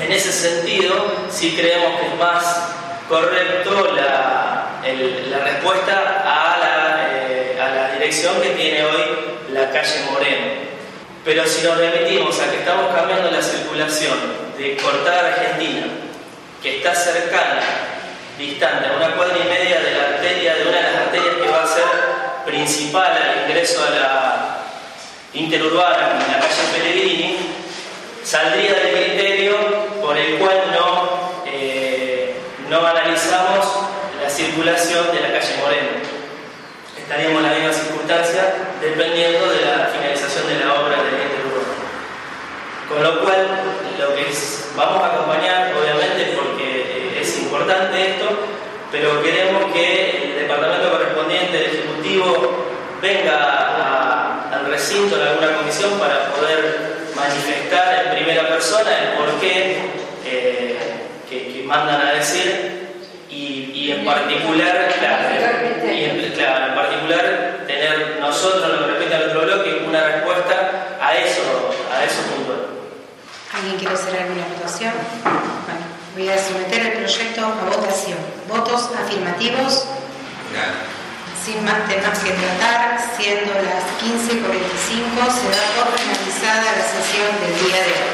En 0.00 0.10
ese 0.10 0.32
sentido, 0.32 0.94
sí 1.30 1.54
creemos 1.56 2.00
que 2.00 2.06
es 2.06 2.18
más 2.18 2.74
correcto 3.08 3.92
la, 3.94 4.80
la 5.30 5.38
respuesta 5.44 6.22
a 6.24 6.58
la, 6.58 7.08
eh, 7.12 7.58
a 7.60 7.68
la 7.74 7.92
dirección 7.92 8.40
que 8.40 8.50
tiene 8.50 8.84
hoy 8.84 9.02
la 9.52 9.70
calle 9.70 10.00
Moreno. 10.10 10.72
Pero 11.24 11.46
si 11.46 11.62
nos 11.62 11.76
remitimos 11.76 12.40
a 12.40 12.50
que 12.50 12.56
estamos 12.56 12.92
cambiando 12.94 13.30
la 13.30 13.42
circulación 13.42 14.18
de 14.58 14.76
Cortada 14.76 15.28
Argentina, 15.28 15.86
que 16.60 16.78
está 16.78 16.94
cercana 16.94 17.91
distante, 18.46 18.88
a 18.88 18.96
una 18.96 19.14
cuadra 19.14 19.36
y 19.38 19.48
media 19.48 19.80
de 19.80 19.94
la 19.94 20.02
arteria, 20.14 20.54
de 20.56 20.62
una 20.62 20.76
de 20.76 20.82
las 20.82 20.94
arterias 21.06 21.34
que 21.36 21.48
va 21.48 21.62
a 21.62 21.66
ser 21.66 21.84
principal 22.44 23.12
al 23.12 23.48
ingreso 23.48 23.84
a 23.84 23.90
la 23.90 24.58
interurbana, 25.32 26.18
la 26.18 26.40
calle 26.40 26.62
Pellegrini, 26.72 27.36
saldría 28.24 28.74
del 28.74 28.96
criterio 28.96 29.56
por 30.02 30.16
el 30.16 30.38
cual 30.38 30.58
no, 30.72 31.42
eh, 31.46 32.34
no 32.68 32.86
analizamos 32.86 33.66
la 34.22 34.28
circulación 34.28 35.06
de 35.12 35.20
la 35.20 35.32
calle 35.32 35.56
Moreno. 35.60 35.88
Estaríamos 36.98 37.42
en 37.42 37.50
la 37.50 37.58
misma 37.58 37.72
circunstancia 37.72 38.54
dependiendo 38.80 39.50
de 39.50 39.64
la 39.64 39.86
finalización 39.86 40.48
de 40.48 40.64
la 40.64 40.74
obra 40.74 41.02
de 41.02 41.12
la 41.12 41.22
interurbana. 41.24 41.52
Con 42.88 43.02
lo 43.02 43.20
cual, 43.22 43.46
lo 43.98 44.14
que 44.14 44.26
vamos 44.76 45.02
a 45.02 45.06
acompañar, 45.14 45.72
obviamente, 45.74 46.36
porque 46.36 46.62
eh, 46.80 47.20
es 47.20 47.38
importante 47.38 48.10
esto, 48.10 48.28
pero 48.92 49.22
queremos 49.22 49.72
que 49.72 50.32
el 50.34 50.38
departamento 50.42 50.90
correspondiente 50.90 51.56
del 51.56 51.66
Ejecutivo 51.70 52.66
venga 53.00 54.50
al 54.52 54.66
recinto 54.66 55.16
en 55.16 55.28
alguna 55.28 55.56
comisión 55.56 55.98
para 55.98 56.26
poder 56.26 57.06
manifestar 57.16 58.04
en 58.04 58.14
primera 58.14 58.46
persona 58.48 58.90
el 58.98 59.18
porqué 59.18 59.78
eh, 60.26 60.78
que, 61.28 61.64
mandan 61.66 62.06
a 62.06 62.12
decir 62.12 62.82
y, 63.30 63.90
en 63.90 64.04
particular, 64.04 64.88
en, 65.82 66.74
particular 66.74 67.64
tener 67.66 68.18
nosotros, 68.20 68.68
lo 68.68 68.78
que 68.80 68.92
respecta 68.92 69.16
al 69.16 69.30
otro 69.30 69.42
bloque, 69.42 69.84
una 69.88 70.04
respuesta 70.04 70.98
a 71.00 71.16
eso, 71.16 71.40
a 71.90 72.04
eso 72.04 72.20
puntual. 72.34 72.66
¿Alguien 73.54 73.76
quiere 73.76 73.94
hacer 73.94 74.20
alguna 74.20 74.44
votación? 74.54 74.92
Voy 76.14 76.28
a 76.28 76.36
someter 76.36 76.84
el 76.86 76.92
proyecto 76.92 77.40
a 77.40 77.64
votación. 77.74 78.18
¿Votos 78.46 78.90
afirmativos? 79.02 79.86
Sin 81.42 81.64
más 81.64 81.88
temas 81.88 82.18
que 82.18 82.32
tratar, 82.32 83.00
siendo 83.16 83.54
las 83.54 83.84
15.45, 83.96 84.28
será 85.40 85.64
finalizada 85.96 86.68
la 86.76 86.84
sesión 86.84 87.32
del 87.40 87.54
día 87.64 87.80
de 87.80 87.92
hoy. 87.92 88.12